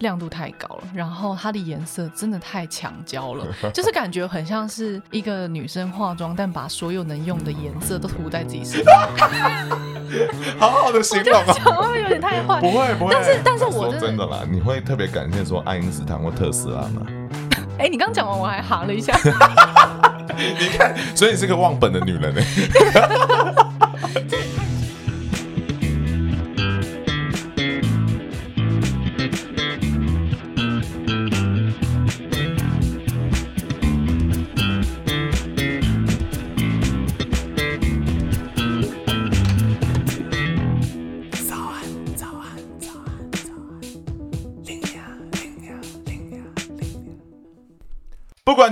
[0.00, 9.08] 亮度太高了，然后它的颜色真的太强焦了， 就是感觉很像是一个女生化妆，但把所有能用的颜色都涂在自己身上。
[10.58, 11.96] 好好的形容啊！
[11.96, 12.60] 有点太坏？
[12.60, 13.14] 不会不会。
[13.14, 17.06] 但是但是我真的啦，你会特别感谢说爱因斯坦或特斯拉吗？
[17.78, 19.16] 哎，你刚讲完我还哈了一下。
[20.58, 22.40] 你看，所以你是个忘本的女人呢。
[23.39, 23.39] 不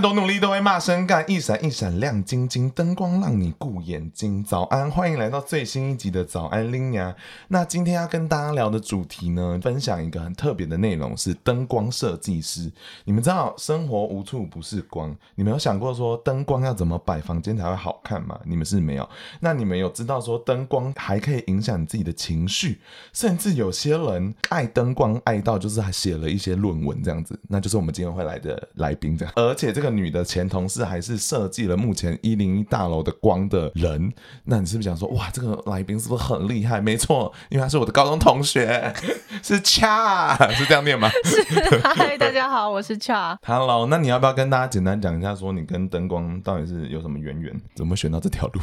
[0.00, 1.24] 多努力，都会骂声干。
[1.28, 4.42] 一闪一闪亮晶晶，灯光让你顾眼睛。
[4.44, 7.14] 早安，欢迎来到最新一集的早安拎娘。
[7.48, 12.70] 那今天要跟大家聊的主题呢，分享一个很特别的内容，是灯光设计师。
[13.04, 18.38] 你们知道生活无处不是光，你们有想过说灯光要怎么摆房间才会好看吗？
[18.44, 19.08] 你们是没有。
[19.40, 22.80] 那你们有知道说灯光还可以影响你自己的情绪，
[23.12, 29.68] 甚至有些人爱灯光爱到就是还写了一些论文这样子，那就是我们今天会来的来宾这样，而且。
[29.78, 34.12] 这个女的前同事还是设计了目前一零一大楼的光的人，
[34.44, 36.80] 那你是不是想说，哇，这个来宾是不是很厉害？
[36.80, 38.92] 没错，因为他是我的高中同学，
[39.42, 41.08] 是恰，是这样念吗？
[41.24, 41.42] 是，
[41.80, 43.38] 嗨， 大家好，我是恰。
[43.44, 47.60] Hello，那你要不要跟大家简单讲一下，说你跟灯光到底是有什么渊源？
[47.74, 48.60] 怎么选到这条路？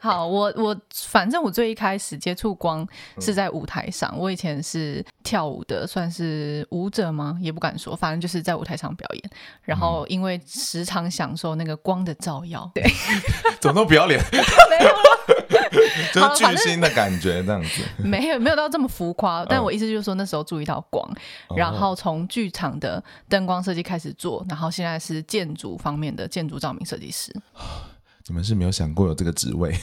[0.00, 2.86] 好，我我反正我最一开始接触光
[3.20, 7.38] 是在舞台上，我以前是跳舞的，算是舞者吗？
[7.40, 9.30] 也不敢说，反正就是在舞台上表演，
[9.62, 10.06] 然后。
[10.08, 12.82] 因为时常享受那个光的照耀，对，
[13.60, 14.36] 怎么都不要脸， 没
[14.84, 14.90] 有
[16.12, 19.44] 就是巨星的感觉这样子，没有没有到这么浮夸。
[19.44, 21.08] 但我意思就是说，那时候注意到光，
[21.48, 27.32] 哦、然后从剧场的灯光设计开始做，然后现在是建筑方面的建筑照明设计师。
[28.28, 29.74] 你们是没有想过有这个职位？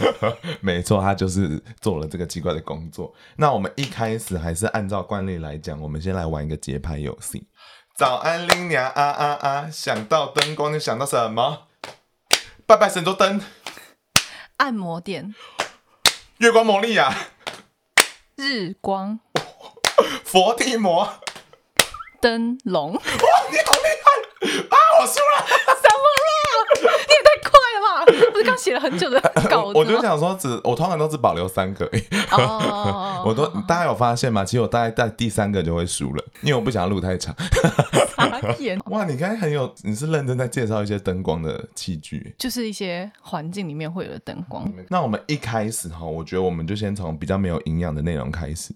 [0.60, 3.14] 没错，他就是做了这个奇怪的工作。
[3.36, 7.46] 那我们一开始还是按照惯例来讲，我们先来玩一个节拍游戏。
[7.96, 9.70] 早安，林娘啊啊啊！
[9.70, 11.68] 想到灯光，就想到什么？
[12.66, 13.40] 拜拜神州灯，
[14.58, 15.34] 按摩店，
[16.38, 17.14] 月光魔力呀，
[18.34, 19.20] 日光，
[20.24, 21.08] 佛地魔，
[22.20, 22.92] 灯笼。
[22.92, 24.10] 哇，你好厉害
[24.68, 24.76] 啊！
[25.00, 26.28] 我输了，什么啦？
[26.82, 27.35] 你也太
[28.32, 31.90] 不是刚写了很久的稿子，我就想说只，只我通常都只保留三个。
[32.32, 34.44] 哦， 我都大家有发现吗？
[34.44, 37.34] 其实我大概在第三个就会输了，因为我不想要录太长。
[38.86, 44.70] 哇，你刚才很有，你是认真在介绍一些灯光的器具，就是一些环境里面会有的灯光。
[44.88, 48.74] 那我们一开始哈，我觉得我们就先从比较没有营养的内容开始。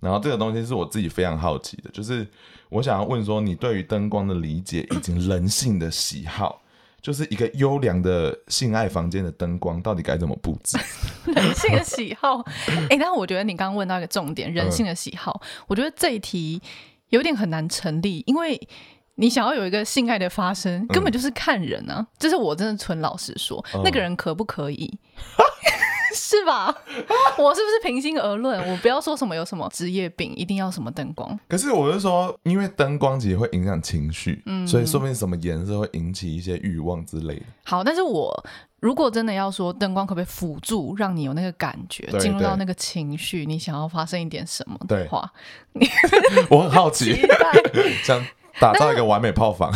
[0.00, 2.26] 然后这个东西是我自己非常好奇的，就是
[2.68, 6.60] 我想要问说，你对于灯光的理解以及人性的喜好。
[7.02, 10.78] 就是一个优良的性爱房间的灯光到底该怎么布置？
[11.32, 16.60] 人性的喜好，哎、欸，但我觉得你刚刚问到一个重点，人性的喜好，嗯、我觉得这一题
[17.08, 18.60] 有点很难成立，因为
[19.16, 22.06] 你想要有一个性爱的发生，根本就是看人啊。
[22.18, 24.98] 这、嗯、是我真的纯老实说，嗯、那个人可不可以？
[26.14, 26.74] 是吧？
[27.38, 28.58] 我是不是平心而论？
[28.70, 31.38] 我不要说什么有什么职业病，一定要什么灯光。
[31.48, 37.42] 可是我是说，因为灯光其实会影响情绪，嗯，所以说明什么颜色会引起一些欲望之类的。
[37.64, 38.44] 好，但是我
[38.80, 45.30] 如果真的要说灯光可不可以辅助，让你有那个感觉，进入到那个情绪，你想要发生一点什么的话，
[46.50, 47.20] 我很好奇，
[48.02, 48.24] 想
[48.58, 49.72] 打造一个完美炮房。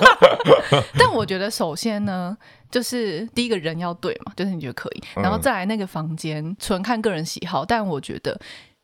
[0.98, 2.36] 但我觉得，首先呢。
[2.70, 8.40] 就是第一个人要对嘛，就是你觉得可以，然后再来那个房间纯看个人喜好，但我觉得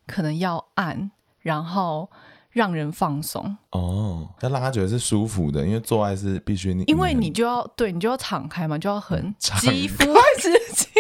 [0.09, 2.11] 可能要暗，然后
[2.51, 3.57] 让人放松。
[3.71, 10.05] 哦，要让他觉得是舒服的，因为做爱是必须你，因为你就要对你就要敞开嘛，就要很肌肤
[10.41, 10.91] 之亲，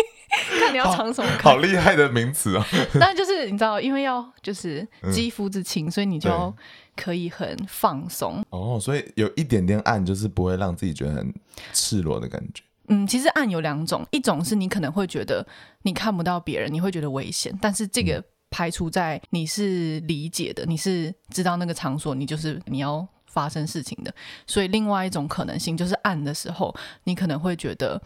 [0.60, 2.64] 看你要藏什么，好厉害的名词啊！
[3.00, 6.54] 但就是你知道，因为要就是肌肤之亲，所以你就要
[6.96, 11.32] 可以很放松哦，所以有一点点暗，就是不会让自己觉得很
[11.72, 12.62] 赤裸的感觉。
[12.88, 15.46] 嗯，其实暗有两种，一种是你可能会觉得
[15.82, 24.14] 你看不到别人，你会觉得危险，但是这个排除在你是理解的，你是知道那个场所，你就是你要发生事情的，
[24.46, 26.74] 所以另外一种可能性就是暗的时候，
[27.04, 28.00] 你可能会觉得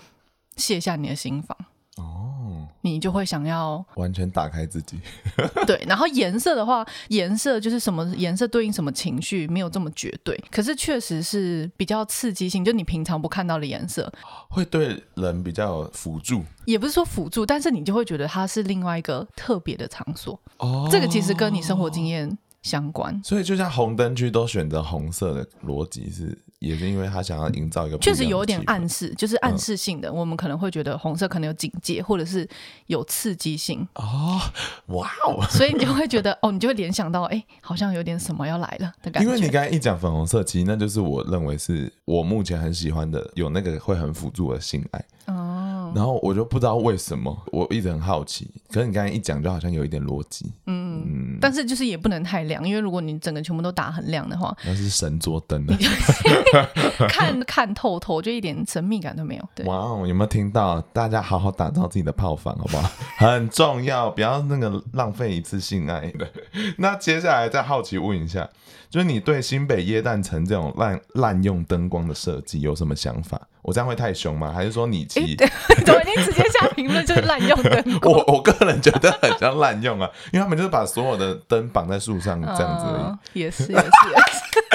[0.56, 1.56] 卸下你的心防。
[1.97, 2.40] 哦，
[2.82, 4.99] 你就会想要完全打开自己。
[5.67, 10.37] 对，然后颜色的话，颜色就是什么颜色对应什么情绪，没有这么绝对。
[10.50, 14.12] 可是确实是比较刺激性，就你平常不看到的颜色，
[14.49, 16.43] 会对人比较有辅助。
[16.67, 20.38] 也不是说辅助，但是你就会觉得它是另外一个特别的场所。
[20.58, 23.21] 哦，这个其实跟你生活经验相关。
[23.25, 26.37] 所以就像红灯区都选择红色的逻辑是。
[26.61, 32.47] 也是因为他想要营造一个确实有点暗示，就是暗示性的，嗯、我们可能会觉得红色可能有警戒，或者是
[32.87, 34.39] 有刺激性哦，
[34.89, 39.27] 哇哦，所以你就会觉得哦，你就会联想到哎，好像有点什么要来了的感觉。
[39.27, 45.03] 因为你刚才一讲粉红色，其实那就是我认为是我目前很喜欢的，有那个会很辅助的性爱
[45.91, 45.93] 哦。
[45.95, 48.51] 然后我就不知道为什么，我一直很好奇。
[48.71, 50.53] 可是你刚才一讲，就好像有一点逻辑。
[50.67, 55.77] 嗯，嗯，但是就是也不能太亮，因为如果你整个全部都打很亮的话，那是神桌灯的，
[57.09, 59.49] 看 看透透，就一点神秘感都没有。
[59.55, 60.81] 对，哇哦，有没有听到？
[60.93, 62.91] 大家好好打造自己的炮房，好不好？
[63.19, 66.29] 很重要，不要那个浪费一次性爱的。
[66.79, 68.49] 那接下来再好奇问一下，
[68.89, 73.41] 就是你对新北耶诞城这种滥滥用灯光的设计有什么想法？
[73.62, 74.53] 我这样会太凶吗？
[74.53, 75.37] 还是说你其实
[75.85, 77.85] 怎么你直接下评论就是滥用灯？
[78.03, 83.03] 我我个人觉得很像滥用啊，因为他们就是把所有的灯绑在树上这样子而已。
[83.03, 84.17] 嗯、也是也是，也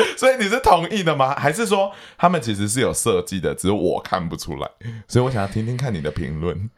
[0.03, 1.35] 是 所以你是同意的吗？
[1.37, 4.69] 还是说他们其实是有设计的，只是我看不出来？
[5.07, 6.69] 所以我想要听听看你的评论。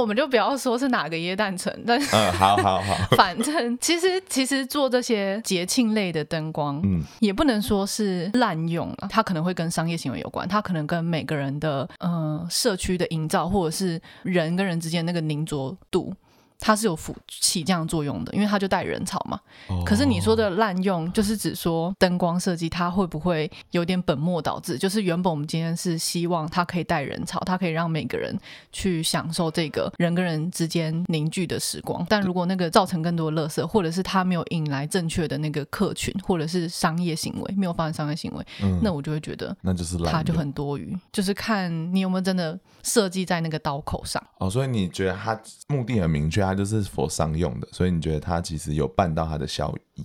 [0.00, 16.14] 但我们就不要说是哪个耶诞城，但是嗯，好好好， 反正其实其实做这些节庆类的灯光，嗯，也不能说是滥用啊，它可能会跟商业行为有关，它可能跟每个人的呃社区的营造，或者是人跟人之间那个凝着度。
[16.60, 16.96] 它是有
[17.26, 19.40] 起这样作用的，因为它就带人潮嘛。
[19.68, 19.84] Oh.
[19.84, 24.78] 可是你说的滥用，就是指说灯光设计它会不会有点本末倒置？
[24.78, 28.38] 就是原本我们今天是希望它可以带人潮，它可以让每个人
[28.70, 32.06] 去享受这个人跟人之间凝聚的时光。
[32.08, 40.96] 但如果那个造成更多的垃圾，或者是它没有引来正确的那个客群，或者是商业行为没有发生商业行为，嗯、那我就会觉得那就是它就很多余。
[41.10, 44.22] 就是看你有没有真的设计在那个刀口上。
[44.38, 46.49] 哦，所以你觉得它目的很明确？
[46.50, 50.02] 它就是 for 商用的，所以你觉得它其实有办到它的效益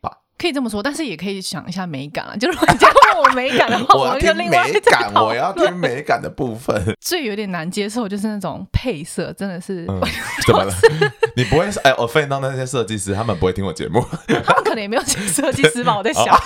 [0.00, 0.10] 吧？
[0.36, 2.36] 可以这么说，但是也可以想一下美感啊。
[2.36, 4.48] 就如果你问我美感的话， 我要听美
[4.80, 6.82] 感，我要听美感的部分。
[7.00, 10.00] 最有点难接受就是那种配色，真的是、嗯、
[10.46, 10.74] 怎么了？
[11.36, 15.96] 你不会哎，我分到那些设计师，他们不会听我节目，他们可能也没有请设计师吧？
[15.96, 16.26] 我在想。
[16.26, 16.38] 哦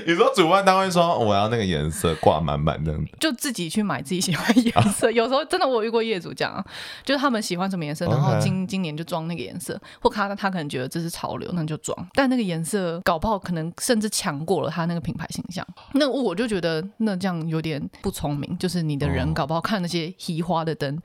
[0.06, 5.10] 你说主办单位说我要那个颜色挂满满这样子，就自己去买自己喜欢颜色。
[5.10, 6.64] 有时候真的我遇过业主讲，
[7.04, 11.96] 就是他们喜欢什么颜色，然后今今年就装那个颜色，或他他可能觉得这是潮流，那就装。
[12.14, 15.66] 但那个颜色搞不好可能甚至强过了他那个品牌形象。
[15.92, 20.98] 那我就觉得那这样有点不聪明，就是你的人搞不好看那些奇花的灯。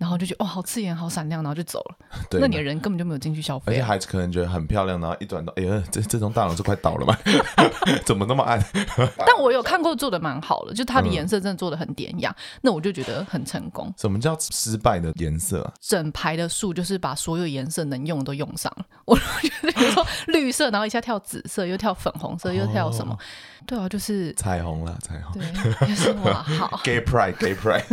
[0.00, 1.96] 然后就觉得哇，好刺眼，好闪亮，然后就走了。
[2.30, 7.14] 对，那你的人根本就没有进去消费，而且孩子可能觉得很漂亮，然后一转到，哎呀，这这栋大楼是快倒了吗？
[8.06, 8.62] 怎么那么暗？
[9.18, 13.92] 但我有看过做的蛮好的，就它的颜色真的做的很典雅，嗯、那我就觉得很成功。
[13.96, 15.72] 什么叫失败的颜色啊？
[15.80, 18.84] 整排的树就是把所有颜色能用都用上了。
[19.04, 23.14] 我觉得比如说绿色，然后一下跳紫色，又跳粉红色，又跳什么？
[23.14, 23.18] 哦、
[23.66, 25.40] 对啊，就是彩虹了，彩虹。
[25.40, 26.80] 对，就是哇，好。
[26.84, 27.84] Gay pride，Gay pride。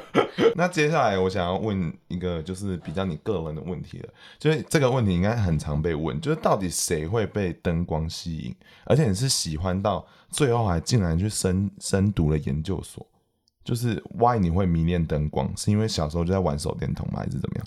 [0.54, 4.08] 那接下来我想要问一个就是比较你个人的问题了，
[4.38, 8.54] 就是这个问题应该很常被问，就是到底谁会被灯光吸引，
[8.84, 13.06] 而且你是喜欢到最后还竟然去深深读了研究所，
[13.64, 17.66] 就是 why 你会迷恋灯光，是因为小时候就在玩手电筒吗，还是怎么样？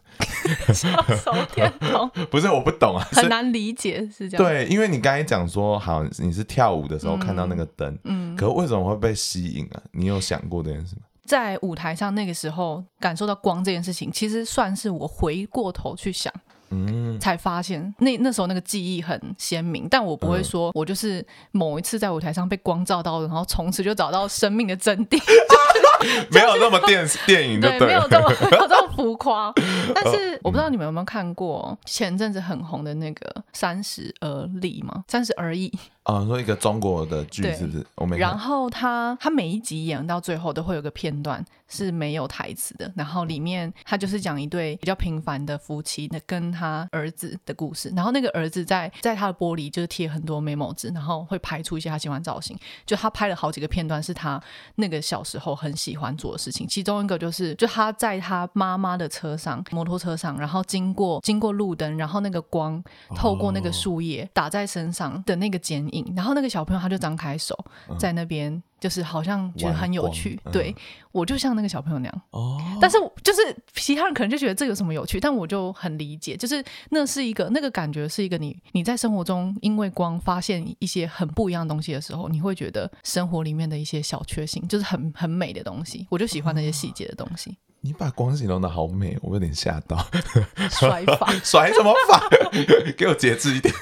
[0.73, 4.45] 手电筒 不是我不懂啊，很难理解是这样。
[4.45, 9.81] 对，因为你刚才讲说好你是跳舞的时候看到那个灯，嗯，可是为什么会被吸引啊？
[9.91, 11.03] 你有想过这件事吗？
[11.25, 16.33] 在舞台上那个时候感受到光这件事情，其实算是我回过头去想，
[16.71, 19.87] 嗯，才发现那那时候那个记忆很鲜明。
[19.89, 25.19] 但我不会说我就是某一次在舞台上被光照到，然后从此就找到生命的真谛。
[26.31, 29.51] 没有那么电电影对，对，没有这么没有这么浮夸。
[29.93, 35.03] 但是我不知道你们有没有看过前阵子很红的那个《三十而立》吗？
[35.11, 35.69] 《三十而已》
[36.09, 37.85] 啊，说一个中国的剧是不是？
[37.95, 38.17] 我没。
[38.17, 47.91] 然后他他每一集演到最后都会有个片段是没有台词的，然后里面他就是讲一对比较平凡的夫妻的跟他儿子的故事。
[47.95, 52.57] 然后那个儿子在在他的玻璃就是贴很多 memo 纸，然后会拍出一些他喜欢造型。
[52.85, 54.41] 就他拍了好几个片段，是他
[54.75, 55.89] 那个小时候很喜。
[55.89, 62.79] 喜欢做的事情，其中一个就是，就他在他妈妈的车上，摩托车上，然后经过经过路灯，然后那个光
[63.15, 67.57] 透过那个树叶打在身上的那个剪影，然后那个小朋友他就张开手
[67.97, 70.39] 在那边就是好像觉得很有趣。
[70.45, 70.75] 嗯、对，
[71.11, 72.21] 我就像那个小朋友那样。
[72.31, 72.57] 哦。
[72.79, 73.39] 但是就是
[73.73, 86.07] 其他人可能就觉得这有什么有趣，但我就很理解，就是那是一个那个感觉是一个你你在生活中因为光发现一些很不一样的东西的时候，你会觉得生活里面的一些小确幸就是很很美的东西。
[86.09, 87.49] 我就喜欢那些细节的东西。
[87.51, 89.95] 哦 你把光形容的好美，我有点吓到。
[90.69, 92.27] 甩法法，甩什么法？
[92.97, 93.73] 给我节制一点。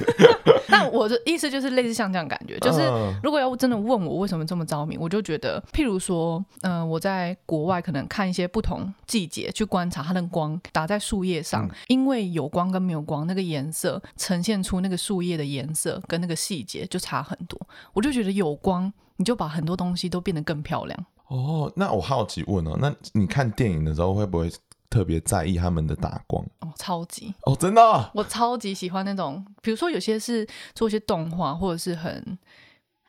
[0.67, 2.79] 那我的意思就是类似像这样感觉，就是
[3.23, 17.59] 如果要真的问我为什么这么着迷，我就觉得，譬如说，嗯、呃，我在国外可能看一些不同季节去观察它的光打在树叶上，嗯、因为有光跟没有光，那个颜色呈现出那个树叶的颜色跟那个细节就差很多。
[17.93, 21.05] 我就觉得有光，你就把很多东西都变得更漂亮。
[21.27, 24.49] 哦，那我好奇问哦，那你看电影的时候会不会
[24.89, 26.41] 特别在意他们的打光？
[26.61, 32.37] 哦，超级哦，真的哦，我超级喜欢那种，比如说有些是做一些动画，或者是很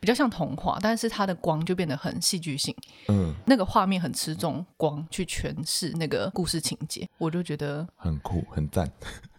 [0.00, 2.74] 比较像童话，但是它的光就变得很戏剧性，
[3.08, 8.90] 嗯，那个画面很吃重光去诠释那个故事情节，我就觉得很酷，很赞，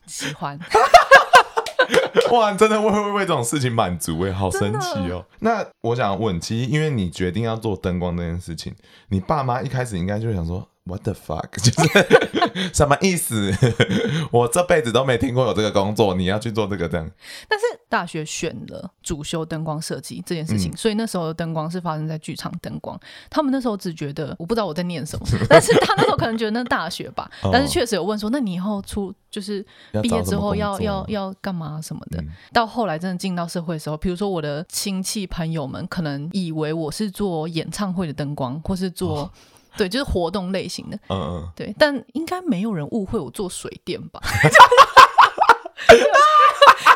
[0.05, 0.59] 喜欢。
[2.31, 5.25] 哇，真的会会为这种事情满足哎，好神奇哦！
[5.39, 8.75] 那我想问，其实因为你决定要做灯光这件事情，
[9.09, 10.67] 你爸妈一开始应该就想说。
[10.89, 11.49] What the fuck？
[11.61, 13.53] 就是什么意思？
[14.31, 17.07] 我这辈子都没听过有这个工作，你要去做这个这样。
[17.47, 22.99] 但是大学选了主修灯光设计这件事情，嗯、所以那时候的灯光是发生在剧场灯光。
[23.29, 27.29] 他们那时候只觉得我不知道我在念什么， 但是他那时候可能觉得那是大学吧。
[27.43, 29.63] 哦、但是确实有问说，那你以后出就是
[30.01, 32.19] 毕业之后要要要干嘛什么的？
[32.21, 39.31] 嗯、到后来真的进到社会的时候，比如说我的亲戚朋友们可能以为我是做演唱会的灯光，或是做、哦。
[39.79, 44.19] 对，就是活动类型的，嗯嗯，对，但应该没有人误会我做水电吧？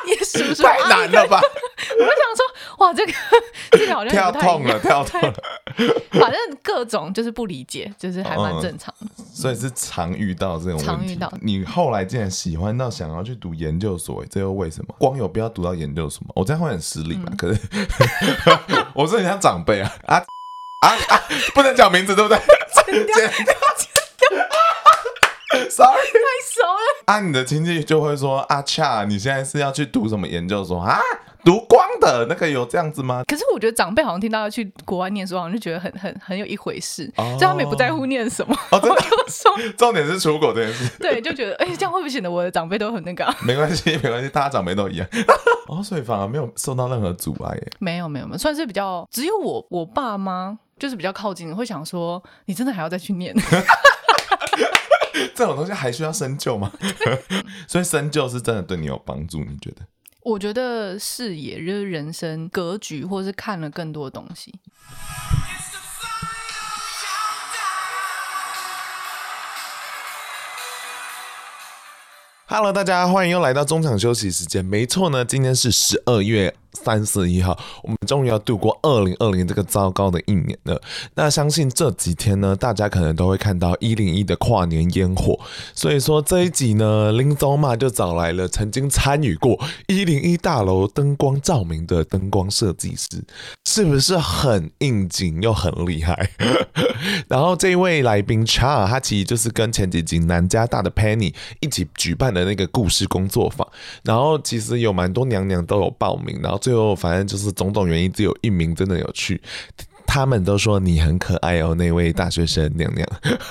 [0.06, 1.40] 也是太难了吧？
[1.98, 2.46] 我想说，
[2.80, 3.14] 哇，这个
[3.72, 5.34] 这个好像跳痛了，跳痛了。
[6.12, 9.08] 反正各种就是不理解，就是还蛮正常的。
[9.34, 10.86] 所以是常遇到这种问题。
[10.86, 11.32] 常遇到。
[11.42, 14.94] 你后来竟然喜欢到想要去读研究所，这又为什么？
[15.00, 16.34] 光有必要读到研究所吗？
[16.36, 17.32] 我这样会很失礼吧？
[17.38, 17.62] 可是
[18.94, 20.22] 我是很像长辈啊啊
[20.84, 21.24] 啊啊！
[21.54, 22.38] 不能讲名字，对不对？
[22.38, 23.56] 剪掉，剪掉
[25.70, 26.02] ，sorry，太
[26.52, 27.04] 熟了。
[27.06, 31.00] 啊，你的亲戚就会说：“阿恰，你现在是要去读什么研究所啊？
[31.46, 38.54] 读光的那个有这样子吗？”可是我觉得长辈好像听到要去国外念书，好像就觉得很很很有一回事，就、哦、他们也不在乎念什么。
[38.72, 40.90] 哦，真的说，重点是出国这件事。
[41.00, 43.34] 对，就觉得哎、欸，这样会不会显得我的长辈都很那个、啊？
[43.46, 45.08] 没关系， 没关系，大家长辈都一样。
[45.68, 47.72] 哦，所以反而没有受到任何阻碍耶。
[47.80, 50.60] 没有，没有，没有，算是比较只有我我爸妈。
[50.80, 53.34] 就是比较靠近，会想说你真的还要再去念？
[55.36, 56.72] 这种东西还需要深究吗？
[57.68, 59.40] 所以深究是真的对你有帮助？
[59.40, 59.82] 你觉得？
[60.22, 64.54] 我觉得视野就是人生格局，或是看了更多的东西。
[72.46, 74.64] Hello，大家欢迎又来到中场休息时间。
[74.64, 76.56] 没错呢，今天是十二月。
[76.74, 80.82] 三十一号，我们终于要度过二零二零这个糟糕的一年了。
[81.14, 85.40] 那相信这几天呢，大家可能都会看到一零一的跨年烟火。
[85.76, 93.24] 所以说这一集呢，林总嘛就找来了曾经参与过一零一大楼灯光照明的灯光设计师，
[93.66, 96.32] 是不是很应景又很厉害？
[97.30, 103.68] 然后这一位来宾 Cha，他其实就是跟前几集南加大的 Penny 一起举办的那个故事工作坊。
[104.04, 106.60] 然后其实有蛮多娘娘都有报名，然后。
[106.64, 109.42] 最后，反正就是种种原因，只有一名真的有去。
[110.06, 113.08] 他们都说你很可爱哦，那位大学生娘娘，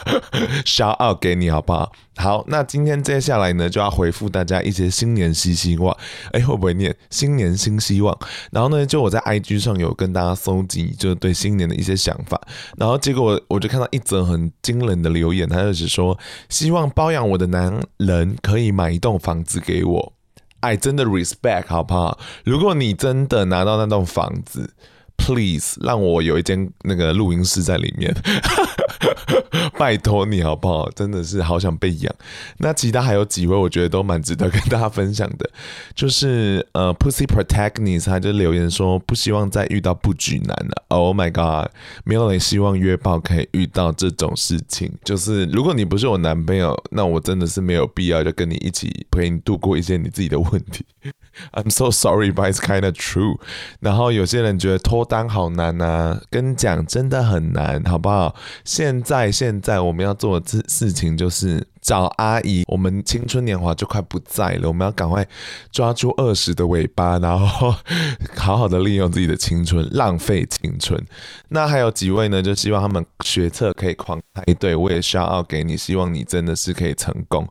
[0.65, 1.91] shout out 给你好不好？
[2.17, 5.97] 好，那今天接下来呢，就要回复大家一些新年新希望。
[6.31, 8.17] 哎，会不会念新年新希望？
[8.53, 12.41] 然后呢，就我在 IG 上有跟大家搜集，就是对新年的一些想法。
[12.77, 16.17] 然后结果我就看到一则很惊人的留言，他就是说
[16.49, 20.13] 希望包养我的男人可以买一栋房子给我。
[20.63, 22.19] 哎，真的 respect 好不好？
[22.45, 24.75] 如果你真的拿到那栋房子
[25.17, 28.15] ，please 让我有一间那个录音室在里面，
[29.79, 30.91] 拜托你好不好？
[30.91, 32.15] 真的是好想被养。
[32.59, 35.51] 那其他还有几位，我觉得都蛮值得跟大家分享的，
[35.95, 40.85] 就是呃，Pussy Protagonist 他就留言说不希望再遇到不举男了。
[40.89, 41.71] Oh my god，
[42.05, 44.93] 没有人希望约炮可以遇到这种事情。
[45.05, 50.85] 就是如果你不是我男朋友，那我真的是没有必要就跟你一起陪你度过一些你自己的问题。
[51.53, 53.39] I'm so sorry, but it's kind of true。
[53.81, 58.35] 然后有些人觉得脱单好难啊，跟你讲真的很难，好不好？
[58.65, 65.27] 现在现在我们要做的事事情就是找阿姨，我们青春年华就快不在了，我们要赶快
[65.73, 67.75] 抓住二十的尾巴，然后
[68.37, 70.99] 好好的利用自己的青春，浪费青春。
[71.49, 72.41] 那还有几位呢？
[72.41, 77.47] 就希望他们学测可以狂开队，我也需要给你，希望你真的是可以成功。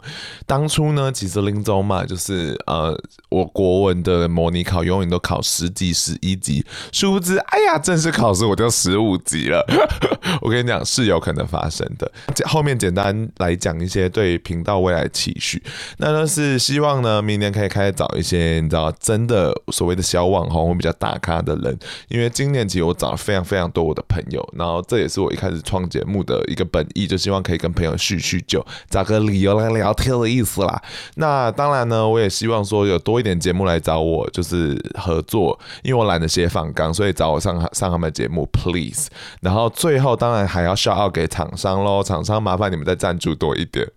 [0.46, 2.98] 当初呢，其实林州嘛，就是呃，
[3.30, 9.66] 我国文的模拟考永远都考十级、十一级，殊不知，哎呀，正式考试我就十五级了。
[10.42, 12.10] 我跟你讲，是有可能发生的。
[12.46, 15.62] 后面简单来讲一些对频道未来期许，
[15.98, 30.82] 那就是希望呢，明年可以开始找一些你知道真的所谓的小网红或比较大咖的人，因为今年其实我找了非常非常多我的朋友，然后这也是我一开始创节目的一个本意，就希望可以跟朋友叙叙旧，找个理由来聊天的意思啦。
[31.16, 39.10] 那当然呢，我也希望说有多一点节目来找我，就是合作，因为我懒得写访纲，所以找我上上他们节目，please。
[39.42, 43.88] 然后最后当然还要 shout out 给厂商喽，厂商麻烦你们再赞助多一点。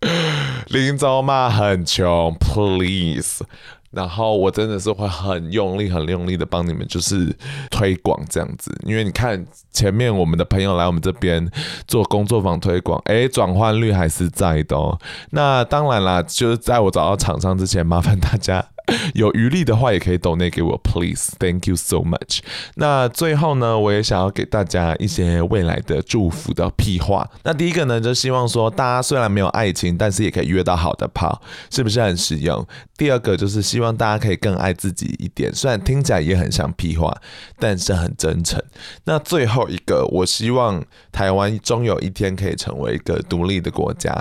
[0.68, 3.44] 林州嘛很穷，please。
[3.90, 7.32] 然后我真的是会很用力、很用力的帮你们，就是
[7.70, 8.76] 推广这样子。
[8.84, 11.48] 因为你看前面我们的朋友来我们这边
[11.86, 14.98] 做工作坊推广，哎，转换率还是在的哦。
[15.30, 18.66] 那当然啦，就是在我找到厂商之前，麻烦大家。
[19.14, 22.40] 有余力的话，也可以 donate 给我，please，thank you so much。
[22.74, 27.26] 那最后呢，我也想要给大家一些未来的祝福的屁话。
[27.44, 32.66] 那第一个呢，就希望说，大家虽然没有爱情，但是也可以约到好的炮，是不是很实用？
[32.98, 37.16] 第二个就是希望大家可以更爱自己一点，虽然听起来也很像屁话，
[37.58, 38.62] 但是很真诚。
[39.04, 44.14] 那最后一个，我希望台湾终有一天可以成为一个独立的国家。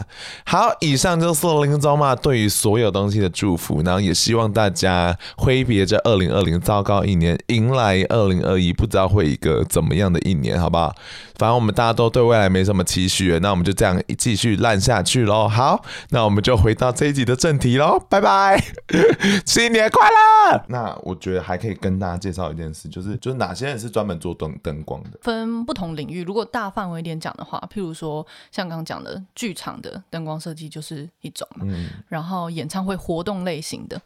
[0.45, 4.52] 好，以上就是林州嘛对于所有东西的祝福，然后也希望。
[4.53, 10.95] 大家挥别这二零二零糟糕一年，迎来二零二一，不知道会一个怎么样的一年，好不好？
[11.35, 15.47] 反正我们大家都对未来没什么期许，那我们就这样继续烂下去喽。
[15.47, 18.63] 好，那我们就回到这一集的正题喽，拜拜，
[19.45, 20.63] 新年快乐！
[20.67, 26.23] 那我觉得还可以跟大家介绍一件事，就是就是哪些人是专门做灯灯光的，分不同领域。
[26.23, 33.99] 如果大范围一点讲的话，譬如说像刚刚讲的剧场的灯光设计就是一种嘛，嗯，然后演唱会活动类型的。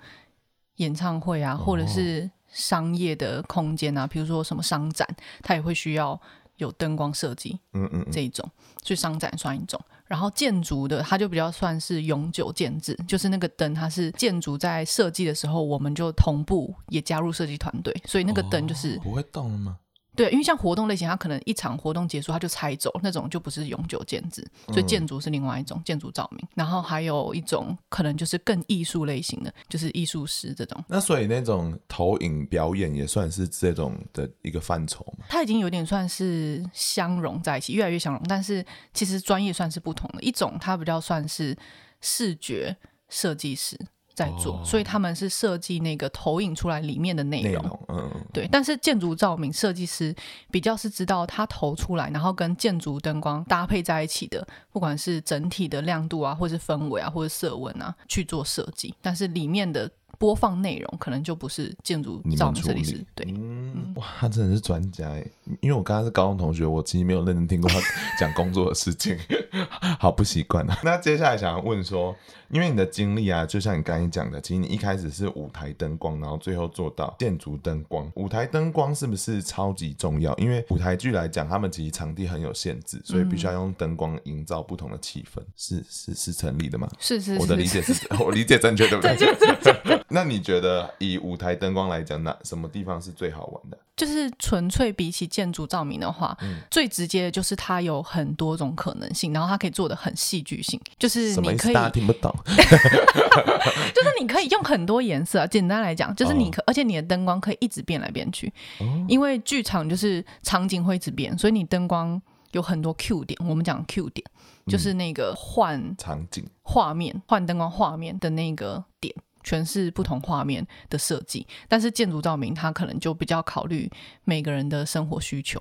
[0.78, 5.08] 演唱会啊，或者是商业的空间啊，比如说什么商展，
[5.44, 6.20] 它也会需要
[6.56, 8.50] 有灯光设计，嗯嗯，这一种，
[8.84, 9.80] 所以商展算一种。
[10.06, 19.78] 然后建筑的，它就比较算是永久建制，就是那个灯，它是建筑在设计的时候，我们就同步也加入设计团队，所以那个灯就是不会动了吗？
[20.18, 26.44] 对，因为像活动类型，它可能一场活动结束，它就拆走，那种就不是永久建制，所以建筑是另外一种、嗯、建筑照明。
[26.56, 30.84] 然后还有一种可能就是更艺术类型的，就是艺术师这种。
[30.88, 35.26] 那所以那种投影表演也算是这种的一个范畴吗？
[35.30, 38.24] 它已经有点算是相融在一起，越来越相融。
[38.28, 41.56] 但是其实专业算是不同的，一种它比较算是
[42.02, 42.76] 视觉
[43.08, 43.80] 设计师。
[44.18, 48.50] 在做，所以他们是设计那个投影出来里面的内容，嗯，对。
[48.52, 50.16] 但是建筑照明设计师
[50.50, 58.96] 比较是知道他投出来，然后跟建筑灯光搭配在一起的，不管是整体的亮度啊，或是氛围啊，或者色温啊，去做设计。
[59.04, 59.88] 但是里面的。
[60.20, 65.24] 播放内容可能就不是建筑照明设计师，对，嗯，哇，他真的是专家哎，
[65.62, 67.80] 因为我刚刚是高中同学，我其实没有认真听过他
[68.20, 69.16] 讲工作的事情，
[70.00, 70.76] 好不习惯啊。
[70.84, 72.16] 那接下来想要问说，
[72.50, 78.12] 因为你的经历啊，就像你刚才讲的，其实你一开始是舞台灯光，然后最后做到建筑灯光。
[78.16, 80.36] 舞台灯光是不是超级重要？
[80.38, 86.90] 因为舞台剧来讲，他们其实场地很有限制，所以必须要用灯光营造不同的气氛，是是是成立的吗？
[87.00, 90.04] 是是，是，我的理解是，我理解正确对不对？
[90.10, 93.78] 那你觉得以舞台灯光来讲，哪什么地方是最好玩的？
[93.96, 102.34] 就是纯粹比起建筑照明的话，嗯，最直接的就是它有很多种可能性，然后它可以做的很戏剧性，就是你可以大家听不懂，
[103.94, 105.40] 就是你可以用很多颜色。
[105.40, 112.22] 啊简单来讲，就是你可，哦，而且你的灯光可以一直变来变去，哦，因为剧场就是场景会一直变，所以你灯光
[112.52, 113.40] 有很多 Q 点。
[113.48, 114.26] 我们讲 Q 点，
[114.68, 119.14] 就是那个换场景、画面、换灯光、画面的那个点。
[119.44, 123.90] 全是不同画面的设计，但是建筑照明它可能就比较考虑
[124.26, 125.58] 每个人的生活需求，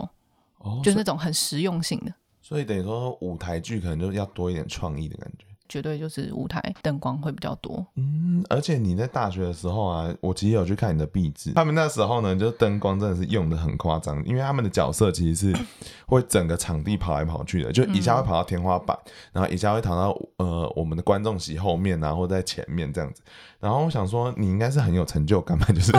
[0.59, 2.13] 哦，就是那种很实用性的。
[2.43, 5.47] 所以等于说舞台剧可能就要多一点创意的感觉。
[5.69, 15.59] 绝对就是舞台灯光会比较多，嗯，而且你在大学的时候啊，我其实有去看你的壁纸，他们那时候呢，就灯光真的是用的很夸张，因为他们的角色其实是
[16.07, 23.23] 会整个场地跑来跑去的，就一下会跑到天花板，嗯、然后一下会躺到呃我们的观众席后面，然后在前面这样子。
[23.59, 25.67] 然后我想说，你应该是很有成就感吧？
[25.69, 25.91] 就是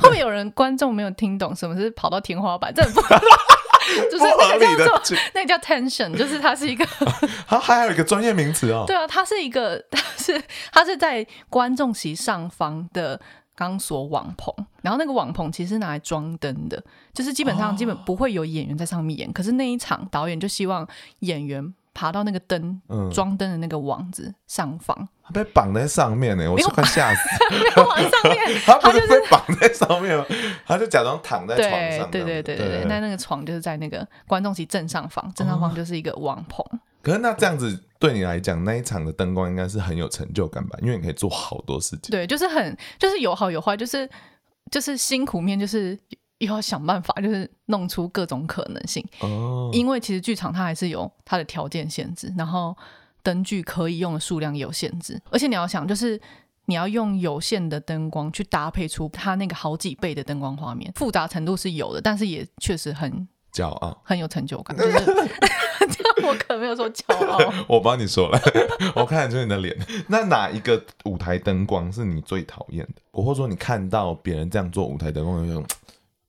[0.00, 3.00] 后面 有人观众没有听懂什么是跑到天花板，这很不。
[4.10, 6.86] 就是那个叫做 那个叫 tension，就是它是一个，
[7.46, 8.84] 它还有一个专业名词哦。
[8.86, 13.20] 对啊，它是一个，它是它是在观众席上方的
[13.54, 20.86] 钢索网棚，然后那个网棚其实是拿来装灯的，就是基本上基本不会有演员在上面演，哦、可是那一场导演就希望
[21.20, 21.74] 演员。
[21.98, 22.78] 爬到那个灯
[23.10, 27.20] 装灯的那个网子上方，他被绑在上面呢，我是快吓死。
[27.50, 30.24] 没有往上面， 他不是被绑在上面吗？
[30.64, 32.10] 他就假装躺在床上。
[32.10, 36.64] 对对对对对，那那个床就是在那个观众席正上方，正上方就是一个网棚。
[37.02, 40.78] 可是那这样子对你来讲，那一场的灯光应该是很有成就感吧？
[40.80, 42.10] 因为你可以做好多事情。
[42.10, 44.08] 对，就是很就是有好有坏，就是
[44.70, 45.98] 就是辛苦面就是。
[46.40, 49.02] 又要想办法，就是弄出各种可能性。
[49.20, 52.76] 哦，因为其实剧场它还是有它的条件限制，然后
[53.26, 56.20] 灯具可以用的数量有限制，而且你要想，就是
[56.66, 64.76] 你要用有限的灯光去搭配出它那个好几倍的灯光画面，复杂程度是有的，但是也确实很骄傲，很有成就感。
[64.76, 64.98] 就是
[66.24, 68.40] 我可没有说骄傲， 我帮你说了，
[68.94, 69.76] 我看得出你的脸。
[70.06, 73.02] 那哪一个舞台灯光是你最讨厌的？
[73.10, 75.66] 我或者说你看到别人这样做舞台灯光有种？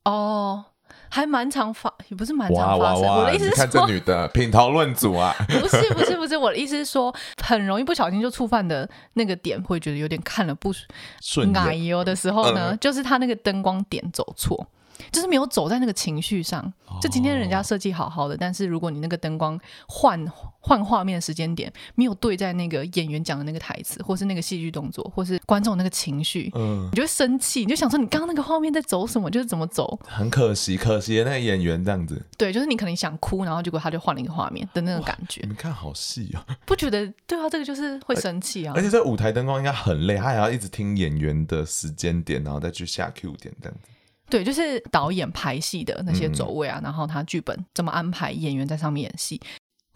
[0.05, 0.65] 哦，
[1.09, 3.03] 还蛮常发，也不是蛮常发生。
[3.03, 10.73] 哇哇哇，我的意思是说，看这女的 品头论足啊，不是不是不是，我的意思是说，很容易不小心就触犯的那个点，会觉得有点看了不
[11.21, 14.67] 顺眼的时候呢，嗯、就是他那个灯光点走错。
[15.12, 20.25] 就是没有走在那个情绪上，就今天人家设计好好的，哦、但是如果你那个灯光换
[20.60, 37.12] 换画面的时间点没有对在那个演员讲的那个台词，或是那个戏剧动作，或是观众那个情绪，嗯，你就会生气，你就想说你刚刚那个画面在走什么，就是怎么走，很可惜，可惜的那个演员这样子，对，就是你可能想哭，然后结果他就换了一个画面的那种感觉，你们看好戏啊，不觉得？
[37.25, 43.89] 对啊，这个就是会生气啊，而且这舞台灯光应该很累，他还要一直听演员的时间点，然后再去下 Q 点这样子。
[44.29, 49.39] 对，就是导演排戏的那些走位啊，嗯、然后他剧本怎么安排演员在上面演戏。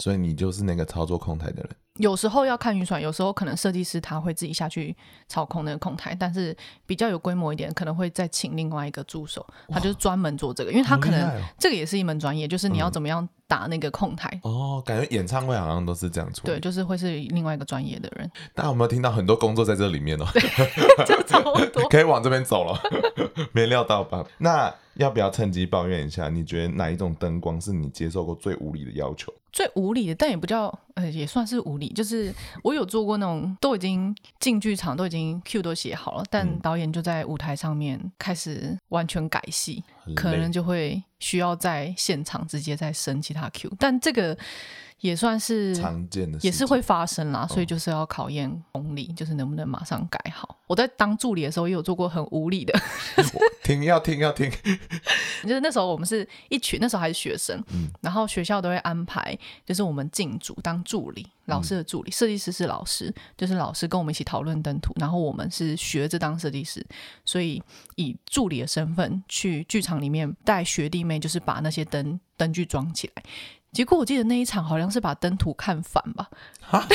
[0.01, 1.69] 所以你就是那个操作控台的人。
[1.97, 4.95] 有时候要看预算，有时候可能设计师他会自己下去
[5.27, 6.55] 操控那个控台，但是
[6.87, 14.39] 比较有规模一点，可能会再请另外一个助手，他就是专门做这个，因为他可能这个也是一门专业，就是你要怎么样打那个控台。
[14.41, 16.45] 哦，感觉演唱会好像都是这样做。
[16.45, 18.31] 对，就是会是另外一个专业的人。
[18.55, 20.25] 大家有没有听到很多工作在这里面哦？
[20.33, 20.41] 对，
[21.05, 21.87] 就差不多。
[21.91, 22.79] 可以往这边走了，
[23.51, 24.25] 没料到吧？
[24.39, 26.29] 那要不要趁机抱怨一下？
[26.29, 29.33] 你觉得哪一种灯光是你接受过最无理的要求？
[29.51, 31.89] 最无理的，但也不叫，呃，也算是无理。
[31.89, 32.33] 就是
[32.63, 43.71] 我有做过那种，都已经进剧场，都已经 Q 都写好了，但导演就在舞台上面开始完全改戏，累可能就会需要在现场直接再升其他 Q。
[43.77, 44.37] 但这个。
[45.01, 50.57] 也算是常见的，也是会发生啦，所以就是要考验功力，就是能不能马上改好。
[50.67, 52.73] 我在当助理的时候也有做过很无理的，
[53.63, 54.49] 听要听要听，
[55.43, 57.61] 就是那时候我们是一群，那时候还是学生，
[57.99, 66.85] 然后学校都会安排，就是我们进组当助理，老师的助理，设计师是老师，就是老师跟我们一起讨论灯图，然后我们是学着当设计师，
[67.25, 67.61] 所以
[67.95, 73.23] 以助理的身份去剧场里面带学弟妹，就是把那些灯灯具装起来。
[73.71, 76.29] 结果我记得那一场好像是把灯图看反吧？
[76.69, 76.85] 啊？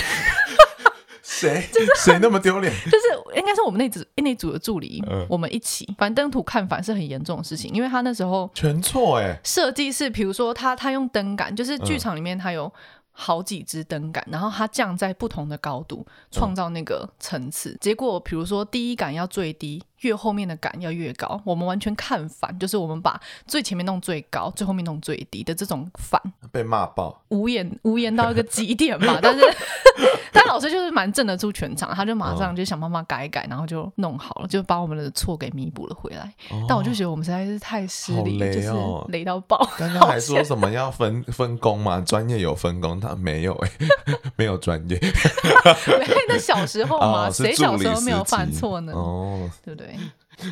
[1.22, 1.68] 谁？
[1.98, 2.72] 谁那么丢脸？
[2.84, 5.86] 就是应该是我们那组那组的助理，嗯、我们一起。
[5.98, 9.38] 反正灯图看反是很严重的事情，因为他那时候全错哎。
[9.42, 12.72] 设计是比如说他他用灯杆，就是剧场里面他有
[13.10, 17.70] 好几支灯杆，然后他降在不同的高度，创造那个层次。
[17.70, 19.82] 嗯、结果比如说第一杆要最低。
[20.00, 26.20] 越后面的杆要越高，我们完全看反，就是我们把最前面弄最高，最后面弄最低的这种反，
[26.52, 29.18] 被骂爆，无言 无言到一个极点吧。
[29.22, 29.42] 但是，
[30.32, 36.32] 但老师就是蛮镇得住全场，他就马上就想办法改一改，然后就弄好了，就把我们的错给弥补了回来。
[36.50, 39.66] 哦、但我就觉得我们实在是太失礼，哦、就是雷到爆。
[39.78, 42.00] 刚刚还说什么要分分工嘛？
[42.00, 44.98] 专业有分工，他没有哎、欸， 没有专业。
[44.98, 48.92] 没那小时候嘛，谁、哦、小时候没有犯错呢？
[48.92, 49.85] 哦，对不对？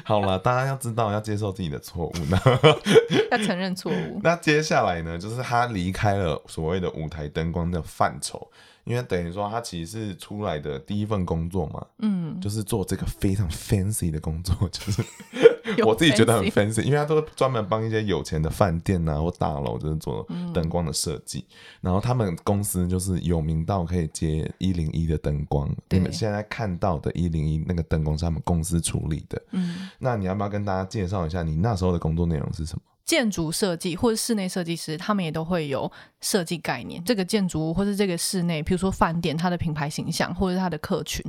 [0.05, 2.38] 好了，大家要知道要接受自己的错误呢，
[3.31, 4.20] 要承认错误。
[4.23, 8.51] 那接下来呢，就是他离开了所谓的舞台灯光的范畴。
[8.85, 15.03] 因为等于说他其实是出来的第一份工作嘛，嗯，就是做这个非常 fancy 的工作，就是
[15.85, 32.83] 我自己觉得很 fancy，因为他都是专门帮一些有钱的饭店啊或大楼就是做灯光的设计，嗯、然后他们公司就是有名到可以接一零一的灯光，你们现在看到的一零一那个灯光是他们公司处理的，嗯，那你要不要跟大家介绍一下你那时候的工作内容是什么？
[33.05, 35.90] 建筑设计或者室内设计师，他们也都会有
[36.23, 37.03] 设计概念。
[37.05, 41.23] 这个建筑物或者这个室内，比如说饭店，它的品牌形象或者它的客群，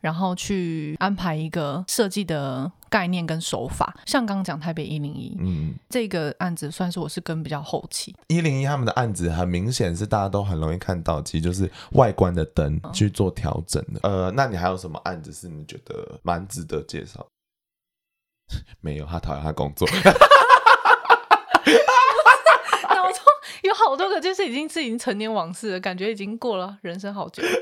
[0.00, 3.96] 然后去安排一个设计的概念跟手法。
[4.04, 8.14] 像刚刚讲台北一零一，嗯，这个案子算是我是跟比较后期。
[8.28, 14.00] 一零一他们的案子很明显是大家都很容易看到，其实就是外观的灯去做调整的。
[14.02, 17.26] 嗯、呃，那你还有什么案子是你觉得蛮值得介绍？
[18.82, 19.88] 没有，他讨厌他工作。
[23.62, 27.42] 有好多个，就是已经是已经成年往事了，感觉已经过了人生好久。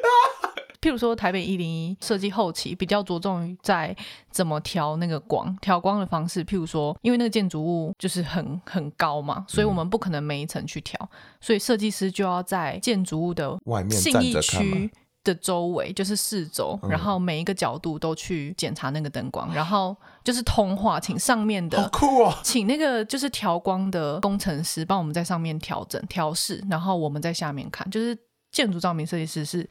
[0.81, 3.95] 譬如说台北一零一设计后期比较着重于在
[4.31, 6.43] 怎么调那个光，调光的方式。
[6.43, 10.99] 譬如说，因为那个建筑物就是很很高嘛，所以我们不可能每一层去调，
[11.39, 14.91] 所以设计师就要在建筑物的外面信义区
[15.23, 28.17] 的周围，就是四周，然后每一个角度都去检查那个灯光，然后就是通话，请上面的，好酷哦，请那个就是调光的工程师帮我们在上面调整调试，然后我们在下面看，就是
[28.51, 29.69] 建筑照明设计师是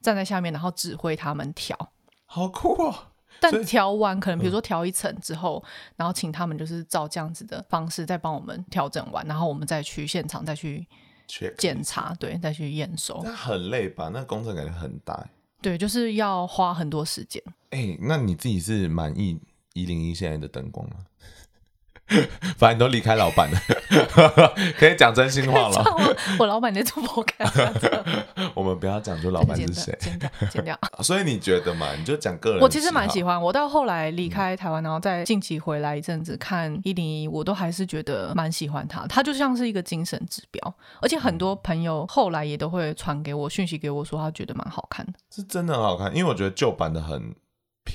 [0.00, 1.76] 站在下面，然后指挥他们调，
[2.26, 2.94] 好酷哦。
[3.40, 5.62] 但调完可能比如说调一层之后，
[5.96, 10.86] 然后请他们就是照这样子的方式再帮我们调整完，然后我们再去现场再去。
[11.26, 13.20] 检查，对，再去验收。
[13.24, 14.10] 那很累吧？
[14.12, 15.26] 那工程感觉很大。
[15.60, 17.42] 对，就是要花很多时间。
[17.70, 19.40] 哎、欸，那你自己是满意
[19.72, 20.96] 一零一现在的灯光吗？
[22.58, 23.58] 反正你都离开老板了，
[24.78, 25.84] 可以讲真心话了。
[26.38, 27.32] 我老板在做博客。
[28.54, 29.96] 我们不要讲，出老板是谁？
[29.98, 30.78] 剪掉，剪掉。
[31.02, 31.94] 所以你觉得嘛？
[31.96, 32.60] 你就讲个人。
[32.60, 33.40] 我其实蛮喜欢。
[33.40, 39.06] 我到后来离开台湾，然后再近期回来一阵子看一零一，我都还是觉得蛮喜欢他。
[39.06, 45.12] 他就像是一个精神指标，而且很多朋友后来也都会传给我讯息给我说，他觉得蛮好看的。
[45.34, 47.34] 是真的很好看，因为我觉得旧版的很。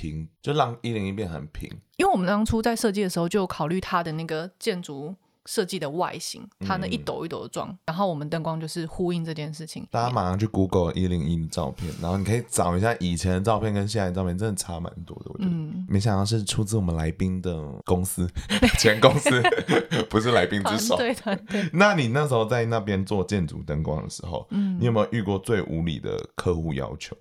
[0.00, 9.86] 平就让一零一变很平，因为我们当初在设计的时候就有考虑它的那个建筑设计的外形，它那一斗一斗的状，嗯、然后我们灯光就是呼应这件事情。
[9.90, 15.30] 大家马上去 Google 一零一的照片，然后你可以找一下以前的照片跟现在的照片，真的差蛮多的。
[15.32, 18.26] 我觉得，嗯、没想到是出自我们来宾的公司，
[18.78, 19.30] 前公司
[20.08, 20.96] 不是来宾之手。
[20.96, 21.70] 对对对。
[21.72, 27.14] 那你那时候在那边做建筑灯光的时候，嗯，你有没有遇过最无理的客户要求？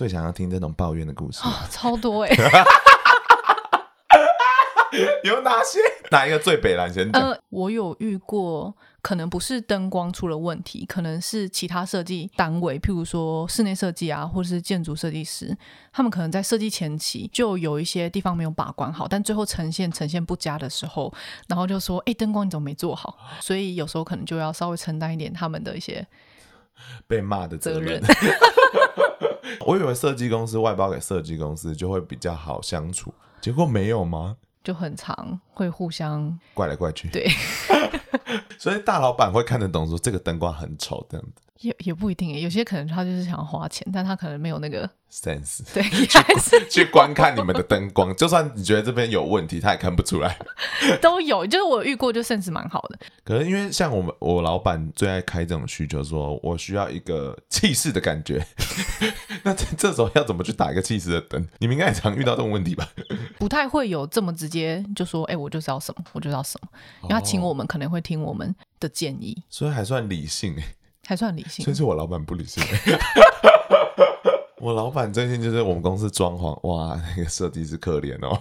[0.00, 2.64] 最想要听这种抱怨的故事，哦、超多哎、欸！
[5.24, 5.78] 有哪些？
[6.10, 6.90] 哪一个最北蓝？
[6.90, 7.22] 先讲。
[7.22, 15.54] 呃，我有遇过，可能不是灯光出了问题，可能是其他设计单位，譬如说室内设计啊，或是建筑设计师，
[15.92, 21.12] 他们可能在设计前期就有一些地方没有把关好，但最后呈现呈现不佳的时候，
[21.46, 26.06] 然后就说：“哎、欸，灯光你怎么没做好？”所以有时候可能就要稍微承担一点他们的一些
[27.06, 28.00] 被骂的责任。
[29.66, 34.36] 我以为设计公司外包给设计公司就会比较好相处，结果没有吗？
[34.62, 37.08] 就很长会互相怪来怪去。
[37.08, 37.26] 对，
[38.58, 41.42] 所以大老板会看得懂说这个灯光很丑这样子。
[41.60, 50.38] 也也不一定，有些可能他就是想花钱，但他可能没有那个 sense，对，还是去观看你们的灯光，就算你觉得这边有问题，他也看不出来。
[51.02, 52.98] 都有，就是我遇过，就 sense 蛮好的。
[53.24, 58.42] 可能因为像我们，我老板最爱开这种需求，说我需要一个气势的感觉。
[59.44, 61.46] 那这时候要怎么去打一个气势的灯？
[61.58, 62.88] 你们应该也常遇到这种问题吧？
[63.38, 66.68] 不太会有这么直接就说，哎、欸，我就是要什么，我就要什么。
[67.02, 70.56] 因为他请我们，可能会听我们的建议，哦、所以还算理性
[71.10, 72.62] 还算理性，所以是我老板不理性。
[74.58, 78.40] 我老板最近就是我们公司装潢，哇，那个设计师可怜哦，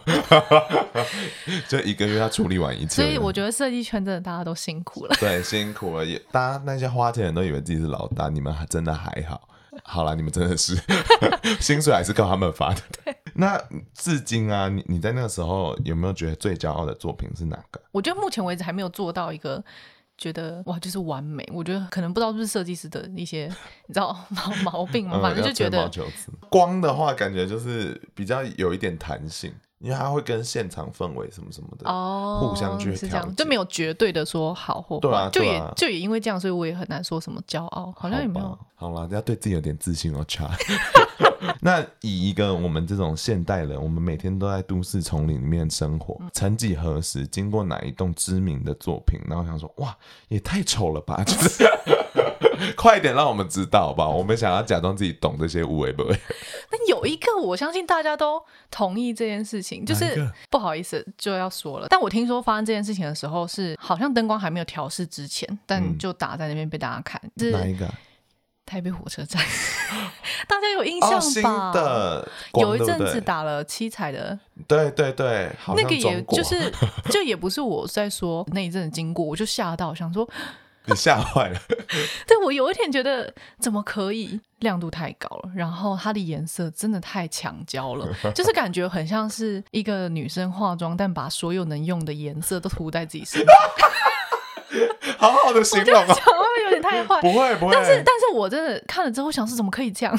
[1.68, 2.98] 就一个月要处理完一次。
[2.98, 6.06] 所以我觉得设计圈真的大家都辛苦了，对，辛苦了。
[6.06, 9.50] 也大家那些花钱人都以为自己是老大，你们还真的还好。
[9.84, 10.80] 好啦，你们真的是
[11.60, 12.82] 薪水还是靠他们发的。
[13.04, 13.16] 对。
[13.34, 13.60] 那
[13.96, 17.82] 至今啊，你你在那个时候有没有觉得最骄傲的作品是哪个？
[17.92, 19.64] 我觉得目前为止还没有做到一个。
[20.20, 21.44] 觉得哇，就是完美。
[21.52, 23.48] 我觉得可能不知道是不是设计师的一些
[23.88, 25.90] 你知道毛毛病嘛，反正就觉得
[26.50, 29.52] 光的话，感觉就是比较有一点弹性。
[29.80, 35.02] 因为它会跟现场氛围什么什么的哦，互相去调，是这样，就没有绝对的说好或坏。
[35.02, 38.58] 对啊，就也就也因为这样，所以我也很难说什么骄傲，好像也没有。
[38.76, 40.50] 好了，要对自己有点自信哦，差。
[41.62, 51.66] 那以一个我们这种现代人，我们每天都在都市丛林里面生活，曾几何时经过哪一栋知名的作品，然后想说哇，也太丑了吧，就是。
[52.76, 56.20] 快一点让我们知道吧，我们想要假装自己懂这些无为不为。
[56.72, 61.88] 那有一个，我相信大家都同意这件事情，就是不好意思就要说了。
[61.90, 67.22] 但我听说发生这件事情的时候是，好像灯光还没有调试之前，但就打在那边被大家看。
[67.38, 67.88] 是哪一个？
[68.66, 69.42] 台北火车站。
[70.48, 71.18] 大家有印象吧？
[71.18, 76.72] 哦、新的有一阵子打了七彩的，对对对，那个也就是
[77.10, 80.30] 就也不是我在说那一阵子经过，我就吓到想说。
[80.86, 81.60] 你吓坏了，
[82.26, 93.48] 对，我有一点觉得怎么可以亮度太高了，然后它的颜色真的太强焦了， 就是感觉很像是一个女生化妆，但把所有能用的颜色都涂在自己身上。
[95.18, 96.16] 好好的形容啊，
[96.64, 97.20] 有点太坏？
[97.22, 100.18] 不会不会，但是但是我真的看了之后想是怎么可以这样，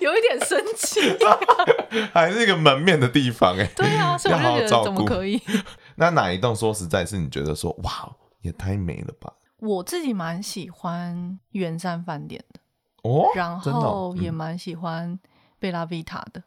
[0.00, 1.00] 有一点生气，
[2.12, 5.40] 还是一个门面的地方哎，对啊，所以我就觉得怎么可以？
[5.94, 8.10] 那哪一栋说实在是你觉得说哇？
[8.44, 9.32] 也太美了吧！
[9.58, 12.60] 我自己蛮喜欢圆山饭店的
[13.02, 15.18] 哦，然后也蛮喜欢
[15.58, 16.42] 贝拉维塔的。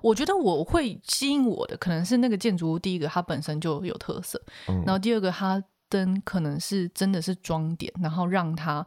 [0.00, 8.86] 我觉得我会吸引我的可能是那个建筑物，第一个它本身就有特色，然后第二个它灯可能是真的是装点，然后让它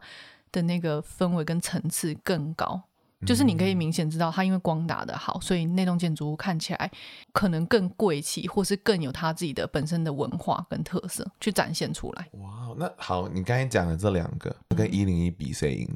[0.50, 2.82] 的那个氛围跟层次更高。
[3.26, 6.90] 就是你可以明显知道，它因为光打的好，所以那栋建筑物看起来
[7.32, 12.28] 可能更贵气，或是更有它自己的本身的文化跟特色去展现出来。
[12.32, 15.88] 哇，那好，你刚才讲的这两个跟一零一比谁赢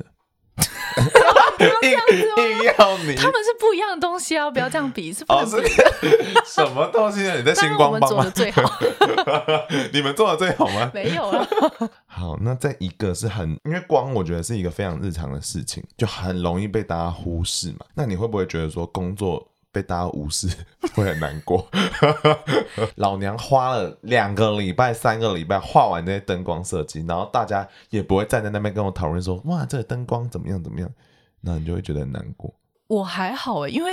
[1.67, 1.75] 了？
[1.83, 1.91] 硬
[2.37, 4.51] 硬要你，他们是不一样的东西啊！
[4.51, 5.69] 不要这样比， 是不能比。
[6.47, 7.37] 什么东西啊？
[7.37, 8.63] 你在星光帮做的最好，
[9.93, 10.91] 你们做的最好吗？
[10.95, 11.47] 没有啊。
[12.07, 17.87] 好，那再一个是很，因为光我觉得是一个非常日常的事情，就很容易被大家忽视嘛。
[17.95, 19.47] 那你会不会觉得说工作？
[19.71, 20.49] 被大家无视
[20.95, 21.69] 会很难过。
[22.95, 30.61] 老娘花了两个礼拜、三个礼拜画完那些灯光设计，然后大家也不会站在那边跟我讨论说：“哇，这个灯光怎么样？
[30.65, 30.91] 怎么样？”
[31.41, 32.53] 那你就会觉得很难过。
[32.87, 33.93] 我还好哎，因为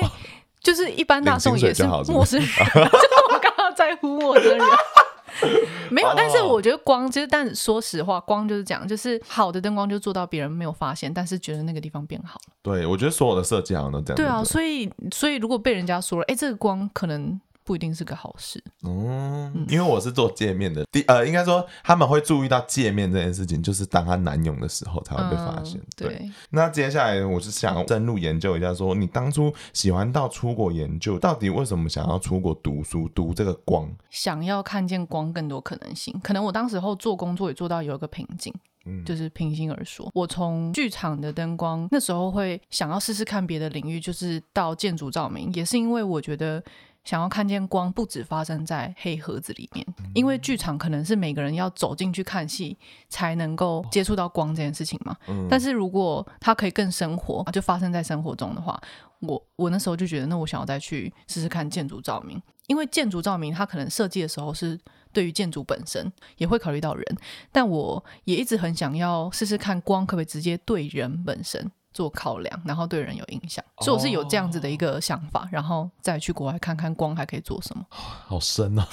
[0.61, 4.65] 就是一般大众也是陌生人，就是我刚刚在乎我的人。
[5.91, 12.53] 没有，但是我觉得光其实，但说实话，光就是讲，就是好的灯光就做到别人没有发现，但是觉得那个地方变好了。
[12.61, 14.15] 对，我觉得所有的设计好像都这样。
[14.15, 17.39] 对啊，所以所以如果被人家说了，哎，这个光可能。
[17.65, 18.63] 不一定是个好事。
[18.83, 25.81] 嗯，因为我是做界面的，第呃，应该说他们会注意到界面这件事情，就是当它难用的时候才会被发现。
[25.81, 33.89] 嗯、对，对，那接下来我是想深入研究一下说，说你当初喜欢到出国研究，到底为什么想要出国读书，读这个光？
[34.11, 36.13] 想要看见光更多可能性。
[36.21, 38.53] 可能我当时候做工作也做到有一个瓶颈，
[38.85, 46.63] 嗯，就是平心而说，我从剧场的灯光那时候会想要试试看别的领域，就是到建筑照明，也是因为我觉得。
[47.05, 52.75] 想要看见光，不只发生在黑盒子里面，因为剧场可能是每个人要走进去看戏
[53.07, 55.15] 才能够接触到光这件事情嘛。
[55.47, 58.79] 但是如果它可以更生活，就发生在生活中的话，
[59.21, 64.79] 我我那时候就觉得，那我想要再去试试看建筑照明，因为建筑照明它可能设计的时候是
[65.13, 67.17] 对于建筑本身也会考虑到人，
[67.51, 71.71] 但我也一直很想要试试看光可不可以直接对人本身。
[71.95, 77.85] 做考量，然后对人有影响，所以我是有这样子的一个想法，然后再去国外看看光还可以做什么。
[77.89, 78.83] 好深哦，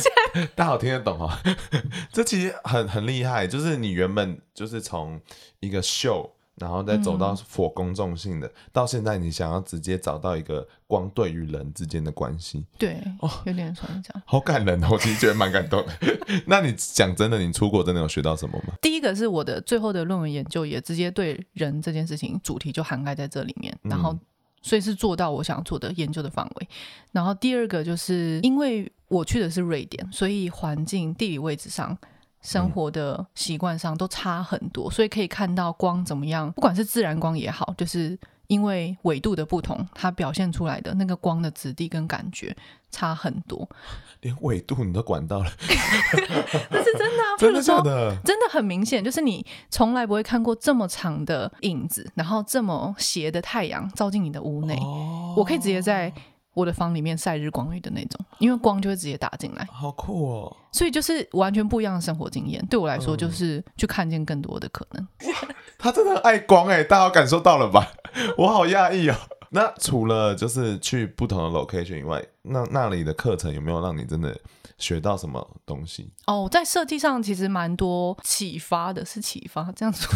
[0.54, 1.30] 大家好听得懂哦。
[2.12, 5.18] 这其实很很厉害，就是你原本就是从
[5.60, 6.30] 一个秀。
[6.60, 15.92] 然后再走到 for 公众性的，嗯、到现在你想要直接找到一个光对于人之间的关系，对，哦，有点像这样，好感人哦，我其实觉得蛮感动的。
[16.46, 18.74] 那你讲真的，你出国真的有学到什么吗？
[18.82, 24.14] 第一个是我的最后的论文研究也直接对人这件事情主题就涵盖在这里面，然后
[24.60, 26.68] 所以是做到我想做的研究的范围。
[27.12, 31.96] 然后第二个就是因为我去的是瑞典，所以环境地理位置上。
[32.42, 42.56] 生活的习惯上都差很多，所以可以看到光怎么样，不管是自然光也好，就是因为纬度的不同，它表现出来的那个光的质地跟感觉
[42.90, 43.68] 差很多。
[44.22, 45.50] 连纬度你都管到了，
[46.70, 47.36] 那是真的啊！
[47.38, 48.14] 真的假的？
[48.22, 56.12] 真的很明显，就是你从来不会看过这么长的影子，然后这么斜的太阳照进你的屋内，哦、我可以直接在。
[56.54, 60.56] 我的房里面晒日光浴的那种，因为光就会直接打进来，好酷哦！
[60.72, 65.02] 所以就是完全不一样的生活经验，对我来说就是去看见更多的可能。
[65.20, 67.92] 嗯、他真的很爱光哎，大家感受到了吧？
[68.36, 69.14] 我好讶异哦。
[69.52, 74.36] 那除了就是去不同的 location 以外，那那里的课程有没有让你真的？
[74.80, 76.10] 学到什么东西？
[76.26, 80.08] 哦，在设计上其实蛮多启发的，是启发这样子，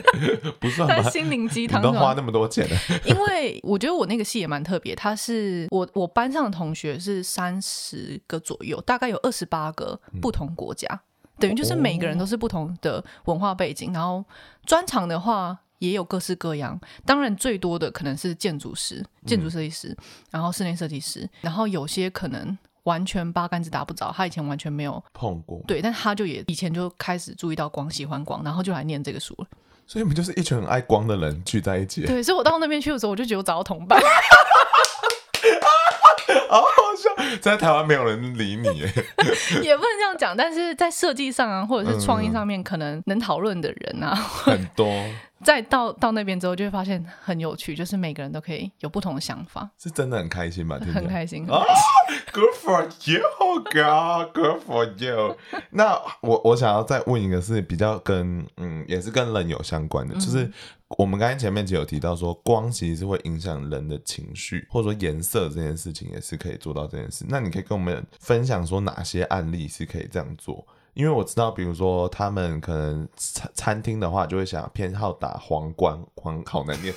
[0.60, 1.10] 不算吧？
[1.10, 2.76] 心灵鸡汤，都花那么多钱呢？
[3.06, 11.00] 因为我觉得我那个系也蛮特别，他是我我班上的同学是三十个左右，大概有二十八个不同国家，嗯、
[11.40, 14.22] 等于就是每个人都是不同的文化背景，然后
[14.66, 16.78] 专长的话也有各式各样。
[17.06, 19.96] 当然最多的可能是建筑师、建筑设计师，
[20.30, 22.58] 然后室内设计师，然后有些可能。
[22.84, 29.46] 完全八竿子打不着，他以前完全没有碰过，对，但他就也以前就开始注意到光，喜欢光，然后就来念这个书了。
[29.86, 32.06] 所以你们就是一群很爱光的人聚在一起。
[32.06, 34.00] 对，所以我到那边去的时候，我就觉得我找到同伴。
[36.50, 36.66] 好好
[36.98, 38.92] 笑，在台湾没有人理你耶，
[39.62, 40.36] 也不能这样讲。
[40.36, 44.92] 但是在设计上啊，或者是创意上面，可能能讨论的人啊，很多。
[45.42, 50.78] 再到到那边之后，就会发现很有趣，就是每个人都可以有不同的想法，是真的很开心吧？
[50.92, 51.48] 很开心。
[51.50, 51.62] 啊
[52.32, 52.86] ，Good for
[53.54, 55.36] you，God，Good for you。
[55.70, 60.50] 那我我想要再问一个，是比较跟嗯，也是跟人有相关的，就是
[60.88, 67.24] 我们刚才前面就有提到说，光其实是会影响人的情绪，或者说颜色这件事情也是可以做到这件事。
[67.28, 70.66] 那你可以跟我们分享说哪些案例是可以这样做？
[70.92, 76.92] 因为我知道，比如说他们可能餐餐厅的话，就会想偏好打黄光，黄好难念，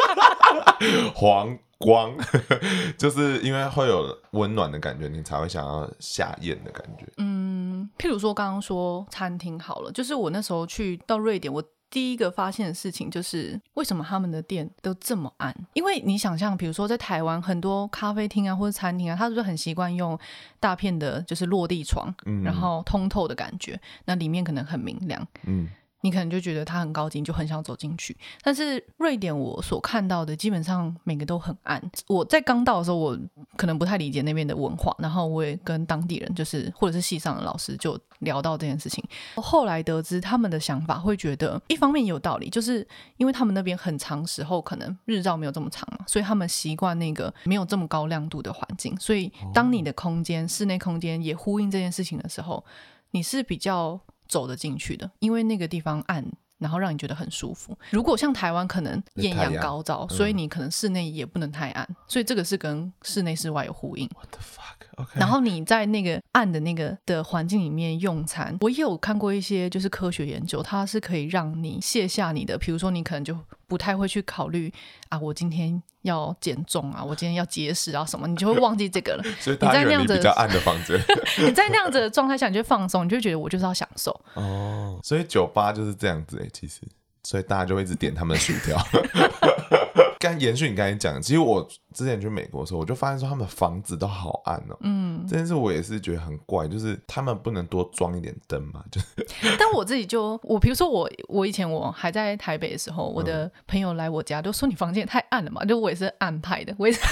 [1.14, 2.16] 黄光，
[2.98, 7.06] 就是因为会有温暖的感觉，你才会想要下咽的感觉。
[7.18, 11.62] 嗯，譬如说刚刚说餐厅好了，就是我那时候去到瑞典，我。
[11.88, 15.54] 第一个发现的事情就是，为什么他们的店都这么暗？
[15.72, 20.18] 因为你想象，比如说在台湾很多咖啡厅啊或者餐厅啊，他是不是很习惯用
[20.58, 25.68] 大片的，就是落地窗，嗯，然后通透的感觉，那里面可能很明亮，嗯。
[26.06, 28.16] 你可能就觉得它很高级，就很想走进去。
[28.40, 31.82] 但是瑞典我所看到的基本上每个都很暗。
[32.06, 33.18] 我在刚到的时候，我
[33.56, 39.02] 可能不太理解那边的文化，然后我也跟当地人，就是或者是系上的老师就聊到这件事情。
[39.34, 42.86] 后来得知他们的想法，会觉得一方面有道理，就是
[43.16, 48.96] 因为他们那边很长时候可能日照没有这么长嘛，所以他们习惯那个没有这么高亮度的环境。
[49.00, 52.64] 所以当你的空间室内空间也呼应这件事情的时候，
[53.10, 54.00] 你是比较。
[54.28, 56.24] 走得进去的，因为那个地方暗，
[56.58, 57.76] 然后让你觉得很舒服。
[57.90, 64.08] 如果像台湾可能艳阳高照，所以你可能室内也不能太暗，嗯、所以这个是跟室内室外有呼应。
[64.14, 64.75] What the fuck?
[64.96, 65.20] Okay.
[65.20, 73.36] 然后你在那个暗的那个的环境里面用餐，我也有看过一些就是科学研究，它是可以让你卸下你的，比如说你可能就。
[73.68, 74.72] 不太会去考虑
[75.08, 79.24] 啊，我今天要减重啊，我今天要节食啊什么，你就会忘记这个了。
[79.42, 80.96] 所以你在那样子比较暗的房子，
[81.44, 84.12] 你在那样子的状态下，你就放松，你就觉得我就是要享受。
[84.34, 86.80] 哦，所以酒吧就是这样子哎，其实，
[87.24, 88.78] 所以大家就会一直点他们的薯条。
[90.18, 94.76] 刚延续你刚才讲，其实我之前去美国的时候，我就发现说他们房子都好暗哦。
[94.80, 98.82] 嗯，这件事我也是觉得很怪，就是他们不能多装一点灯嘛？
[98.90, 99.06] 就是，
[99.58, 107.00] 但我自己就我，比如说我，我以前我还在台北的时候，我的朋友来我家都说你房间也太暗了嘛，就我也是暗派的，我也是。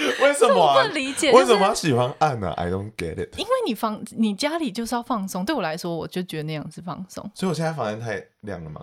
[0.22, 0.82] 为什么、啊？
[0.82, 3.38] 我不理解，就是、为什么喜欢暗呢、啊、？I don't get it。
[3.38, 7.30] 因为你房你家里就是要放松，对我来说，我就觉得那样是放松。
[7.34, 8.82] 所以我现在房间太亮了吗？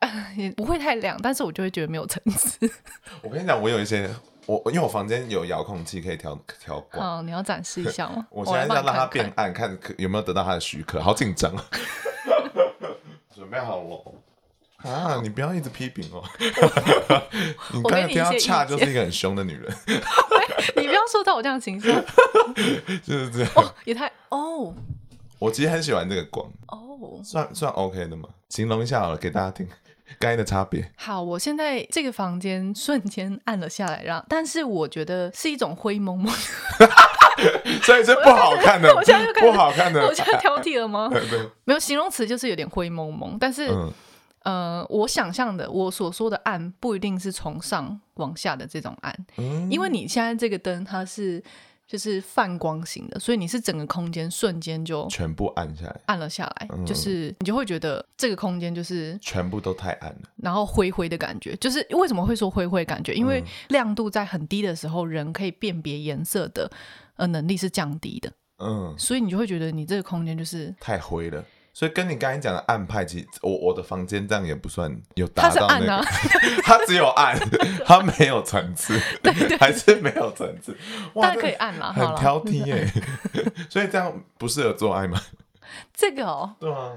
[0.36, 2.58] 也不会太亮，但是我就会觉得没有层次。
[3.22, 4.08] 我跟你讲，我有一些
[4.46, 7.16] 我因为我房间有遥控器可以调调光。
[7.16, 8.26] 好，你要展示一下吗？
[8.30, 11.00] 我现在要让它变暗，看有没有得到他的许可。
[11.00, 11.64] 好紧张啊！
[13.34, 14.14] 准备好了
[14.90, 15.20] 啊！
[15.22, 16.22] 你不要一直批评哦。
[17.72, 19.74] 你刚才听到恰就是一个很凶的女人。
[20.76, 22.04] 你不要说到我这样形象。
[23.02, 23.50] 就是这样。
[23.84, 24.74] 也太哦。
[25.38, 28.28] 我其实很喜欢这个光哦，算算 OK 的嘛？
[28.48, 29.68] 形容一下好了，给大家听
[30.18, 30.90] 刚才的差别。
[30.96, 36.32] 好，我现在这个房间瞬间暗了下来，让但是我觉得是一种灰蒙蒙，
[37.82, 41.10] 所以是不好看的，我现在不好看的，我现在挑剔了吗？
[41.64, 43.36] 没有形容词，就是有点灰蒙蒙。
[43.38, 43.92] 但是，嗯、
[44.44, 51.42] 呃，我想象的，我所说的暗，不一定是从上往下的这种暗，嗯、因为你现在这个灯它是。
[51.86, 61.54] 就是泛光型的，所以你是整个空间瞬间就全部暗下来，暗了下来，嗯、就是你就会觉得这个空间就是全部都太暗了，然后灰灰的感觉。
[61.56, 63.14] 就是为什么会说灰灰感觉？
[63.14, 66.70] 因为亮度在很低的时候，人可以辨别颜色的
[67.16, 71.44] 呃能力是降低的，嗯，所以你就会觉得你这个空间就是太灰了。
[71.76, 76.02] 所以跟你刚才讲的暗派，其实我我的房间这样也不算有达到那个，
[76.64, 77.38] 它啊，只有暗，
[77.84, 80.74] 它没有层次，对对对，还是没有层次。
[81.14, 82.90] 大家可以暗啦，很挑剔耶。
[83.68, 85.20] 所以这样不适合做爱吗？
[85.92, 86.92] 这个哦，对啊，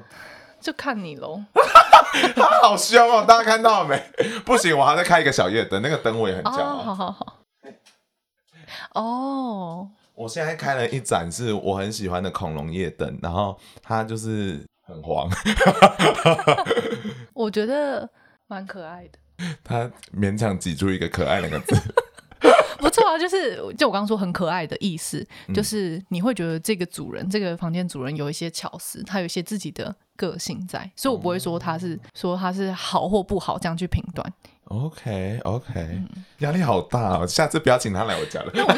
[0.61, 1.43] 就看你喽。
[2.34, 4.01] 他好凶哦，大家看到了没？
[4.45, 6.77] 不行，我还在开一个小夜灯，那个灯我也很骄傲。
[6.77, 7.39] 好好好。
[8.93, 9.89] 哦。
[10.19, 15.29] 我现在开了一盏是我很喜欢的恐龙夜灯，然后它就是很黄，
[17.33, 18.09] 我觉得
[18.47, 19.19] 蛮可爱的。
[19.63, 21.75] 他勉强挤出一个可爱两个字，
[22.79, 34.33] 不错啊，就是就我刚刚说很可爱的意思，就是你会觉得这个主人，这个房间主人有一些巧思，他有一些自己的个性在，所以我不会说他是说他是好或不好这样去评断。
[34.65, 36.01] OK OK，
[36.39, 38.51] 压力好大哦，下次不要请他来我家了。
[38.55, 38.73] 我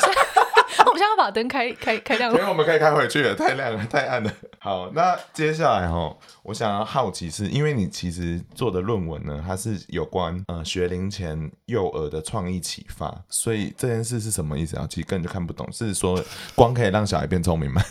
[0.93, 2.37] 们现在要把灯开开开亮了。
[2.37, 4.31] 所以我们可以开回去了，太亮了，太暗了。
[4.59, 14.85] 好，那接下来哈，我想要好奇是，因为你其实做的论文呢，它是有关呃学龄前幼儿的创意启发，所以这件事是什么意思啊？
[14.89, 16.23] 其实根本就看不懂，是说
[16.53, 17.81] 光可以让小孩变聪明吗？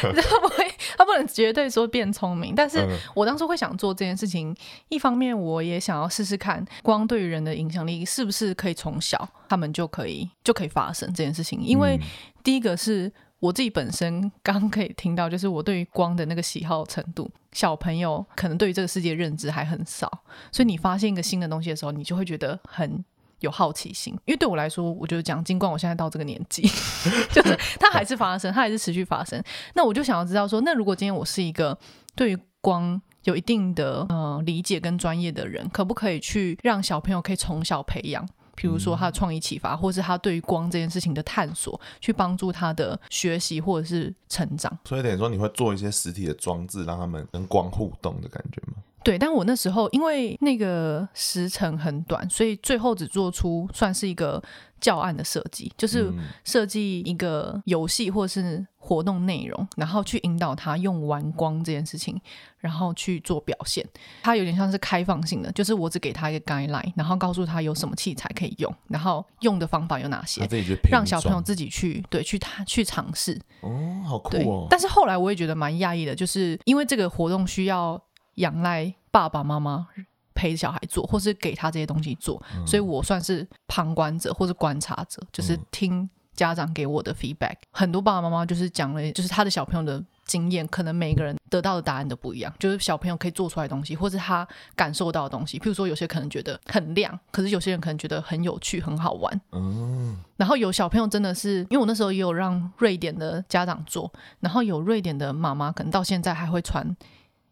[0.00, 0.59] 他不会，
[1.00, 4.54] 他不能绝对说变聪明，但是我当初会想做这件事情，
[4.90, 11.98] 一方面我也想要试试看光对于人的影响力是不是可以从小他们就可以就可以发生这件事情，因为
[12.44, 13.10] 第一个是。
[13.40, 20.06] 我自己本身刚刚可以听到，就是我对于光的那个喜好程度，小朋友可能对于这个世界认知还很少，
[20.52, 23.02] 所以你发现一个新的东西的时候，你就会觉得很
[23.40, 24.12] 有好奇心。
[24.24, 26.62] 因为对我来说，我就讲，尽管我现在到这个年纪，
[27.32, 29.42] 就是它还是发生，它还是持续发生。
[29.74, 31.76] 那我就想要知道说，那如果今天我是一个
[32.14, 38.26] 对于光有一定的呃理解跟专业的人，可不可以去让小朋友可以从小培养？
[38.56, 44.70] 比如说他的创意启发，或是他对于光这件事情的探索，去帮助他的学习或者是成长。
[44.84, 48.74] 所以等于说你会做一些实体的装置，让他们跟光互动的感觉吗？
[49.02, 54.42] 对，但我那时候因为那个时程很短，所以最后只做出算是一个
[54.80, 56.12] 教案的设计，就是
[56.44, 62.20] 设计一个游戏或者是活动内容，然后去引导他用玩光这件事情，
[62.58, 63.86] 然后去做表现。
[64.22, 70.46] 它有点像是开放性的，就是我只给他一个 guideline，然后告诉他有什么器材可以用，然后用的方法有哪些，
[70.90, 73.40] 让小朋友自己去对去他去尝试。
[73.60, 74.66] 哦，好酷哦！
[74.70, 77.98] 但是后来我也觉得蛮讶异的，就是因为这个活动需要。
[78.40, 79.86] 仰赖爸爸妈妈
[80.34, 87.52] 陪小孩做，或是给他这些东西做，嗯、所以我算是旁观者或是观察者，就是听家长给我的 feedback。
[87.52, 92.50] 嗯、很多爸爸妈妈就是讲了，就是他的小朋友的经验，可能每个人得到的答案都不一样。
[92.58, 99.40] 就是小朋友可以做出来的东西，或是他感受到的东西，譬如说有些可能觉得很亮，可是有些人可能觉得很有趣、很好玩。
[99.52, 106.96] 嗯，然后有小朋友真的是，因为我那时候也有让瑞典的家长做，然后有瑞典的妈妈可能到现在还会传。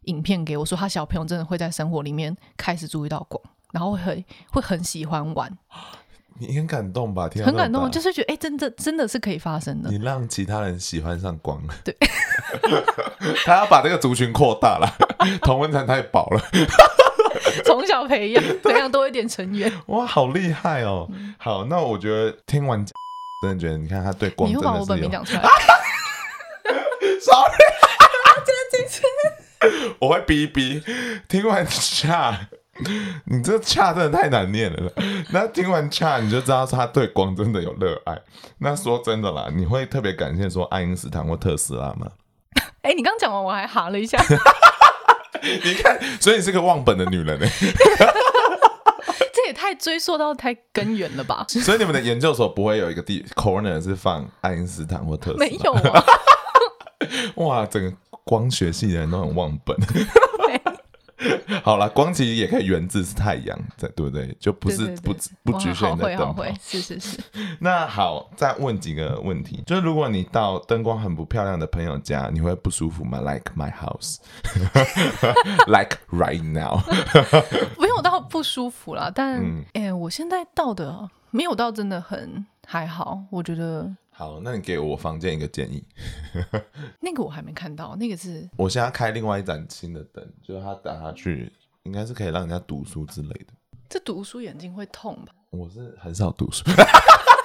[0.08, 3.40] 影片给我说，他小朋友真的会在生活里面开始注意到光，
[3.72, 5.56] 然后会很会很喜欢玩。
[6.40, 7.28] 你很感动吧？
[7.44, 9.90] 很感动，就是觉得哎、欸，真的真的是可以发生的。
[9.90, 11.96] 你让其他人喜欢上光了，对，
[13.44, 14.88] 他要把这个族群扩大了，
[15.42, 16.40] 同温层太薄了，
[17.66, 19.72] 从小培养培养多一点成员。
[19.86, 21.10] 哇，好厉害哦！
[21.38, 22.86] 好，那我觉得听完
[23.42, 25.42] 真的觉得，你看他对光，你又把我本名讲出来，
[27.20, 27.67] sorry。
[29.98, 30.82] 真我会哔哔。
[31.28, 32.48] 听完恰，
[33.26, 34.92] 你这恰真的太难念了。
[35.32, 38.18] 那听完恰，你就知道他对光真的有热爱。
[38.58, 42.06] 那说真的啦，你会特别感谢说爱因斯坦或特斯拉吗？
[42.82, 44.18] 哎、欸，你刚讲完我还哈了一下。
[45.42, 47.46] 你看，所以你是个忘本的女人呢。
[49.32, 51.44] 这也太追溯到太根源了吧？
[51.48, 55.46] 所以你们的研究所不会有一个地 corner 是放爱因斯坦或特斯拉？
[55.46, 56.04] 没有啊。
[57.36, 57.96] 哇，整个。
[58.28, 59.74] 光学系的人都很忘本。
[61.64, 64.36] 好了，光其实也可以源自是太阳，对对不对？
[64.38, 65.12] 就不是不
[65.42, 67.18] 不局限在灯会，是是是。
[67.58, 74.38] 那好，再问几个问题，就是如果你到灯光很不漂亮的朋友家，你会不舒服吗？Like my house，like
[76.12, 76.80] right now。
[77.80, 83.90] 没有到不舒服啦，但哎、嗯欸，我现在到的没有到真的很还好，我觉得。
[84.18, 85.80] 好，那你给我房间一个建议。
[86.98, 91.52] 那个我还没看到，那个是我现在开另外一盏新的灯，就是它打下去，
[91.84, 93.54] 应该是可以让人家读书之类的。
[93.88, 95.32] 这读书眼睛会痛吧？
[95.50, 96.64] 我是很少读书。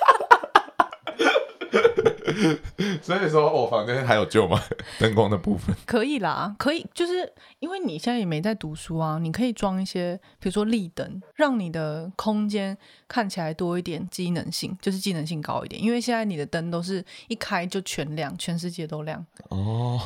[3.01, 4.61] 所以说我房间还有救吗？
[4.99, 12.77] 灯光的部分可以啦，可以，就是因为你现在也没在读书啊，你可以装一些，比如说立灯，让你的空间
[13.07, 15.81] 看起来多一点机能性，就是机能性高一点。
[15.81, 19.25] 因为现在你的灯都是一开就全亮，全世界都亮。
[19.49, 19.99] 哦，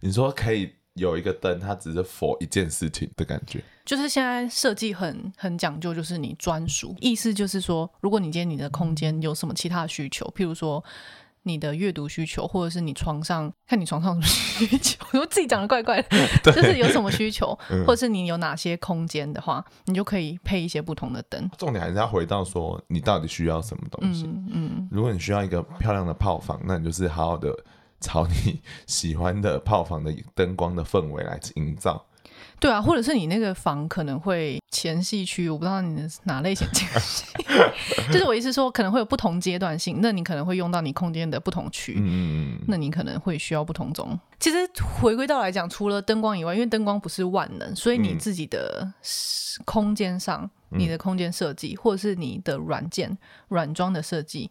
[0.00, 10.82] 你说可以有一个灯，它只是 for 一件事情的感觉，就是现在设计很很讲究，就是你专属，意思就是说，如果你今天你的空间有什么其他的需求，譬如说。
[11.44, 16.02] 你的阅读需求，或者是你床上看你床上有什么需求， 我自己讲的怪怪
[16.42, 21.48] 的，就是有什么需求，嗯、或者是你有哪些空间的话，你就可以配一些不同的灯。
[21.56, 24.24] 重点还是要回到说，你到底需要什么东西。
[24.24, 27.54] 嗯，嗯，如果你需要一个漂亮的泡房，那你就是好好的
[28.00, 32.04] 朝你喜欢的泡房的灯光的氛围来营造。
[32.60, 37.24] 对啊，或者是你那个房可能会前戏区，我不知道你的哪类型前戏，
[38.10, 44.18] 就是我意思说可能会有不同阶段性，那你可能会用到你空间的不同区，嗯，那你可能会需要不同种。
[44.40, 44.56] 其实
[45.00, 48.90] 回归到来讲，除了灯光以外，因为灯光不是万能，所以你自己的
[49.66, 53.16] 空间上，嗯、你的空间设计或者是你的软件
[53.48, 54.50] 软装的设计，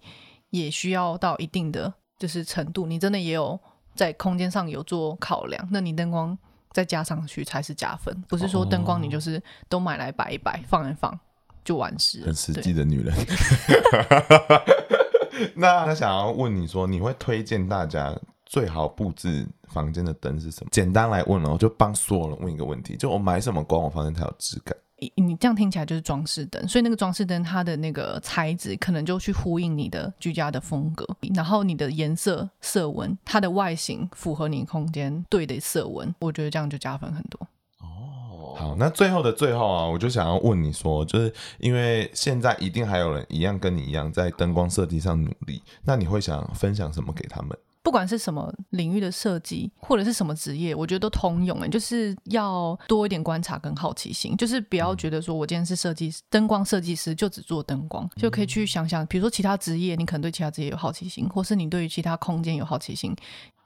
[0.52, 3.60] 也需要到一定的就是程度，你真的也有
[3.96, 6.38] 在空间上有做考量，那你灯光
[6.74, 11.18] 再加上去才是加分，不是说灯光你就是都买来摆一摆，放一放
[11.64, 12.24] 就完事。
[12.26, 13.16] 很实际的女人。
[15.56, 18.16] 那他想要问你说，你会推荐大家
[18.46, 20.70] 最好布置房间的灯是什么？
[20.72, 24.76] 简单来问哦，就帮所有人问一个问题：就我买什么光，我房间才有质感？
[25.16, 37.40] 你这样听起来就是装饰灯，所以那个装饰灯它的那个材质可能就去呼应你的居家的风格，然后你的颜色色温，它的外形符合你空间对的色温，我觉得这样就加分很多。
[37.80, 47.58] 哦，好，那最后的最后啊，我就想要问你说，就是因为现在一定还有人一样跟你一样在灯光设计上努力，那你会想分享什么给他们？
[47.84, 63.14] 不管是什么领域的设计，或者是什么职业，我觉得都通用诶，就是要多一点观察跟好奇心，就是不要觉得说我今天是设计师，灯光设计师就只做灯光，就可以去想想，比如说其他职业，你可能对其他职业有好奇心，或是你对于其他空间有好奇心，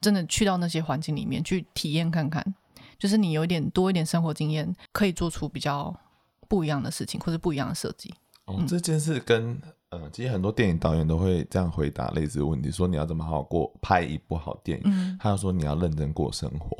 [0.01, 2.43] 真的去到那些环境里面去体验看看，
[2.97, 5.95] 就是你有一点多一点生活经验，可以做出比较
[6.47, 8.11] 不一样的事情，或者不一样的设计。
[8.45, 9.61] 哦，这件事跟。
[9.91, 14.83] 嗯，其实很多电影导演都会这样回答类似的问题：说你要怎么好好过拍一部好电影？
[14.85, 16.77] 嗯、他就说你要认真过生活。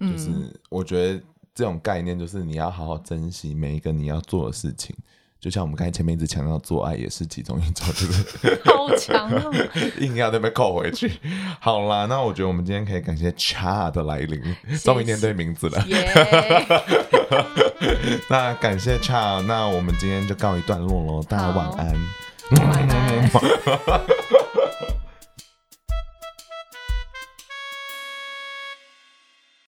[0.00, 0.30] 嗯、就是
[0.70, 1.20] 我觉得
[1.54, 4.94] 这种概念就是你要好好珍惜每一个你要做的事情。
[5.40, 8.58] 就像我们刚才前面一直强调，做爱也是其中一种，对不对？
[8.72, 9.52] 好强哦！
[10.00, 11.12] 硬要那边扣回去。
[11.60, 14.40] 好啦，那我觉得我们今天可以感谢 Cha 的来临，
[14.82, 15.84] 终于念对名字了。
[18.30, 21.94] 那感谢 Cha，那我们今天就告一段落喽，大家晚安。
[22.50, 24.43] 嗯马木马哈哈哈哈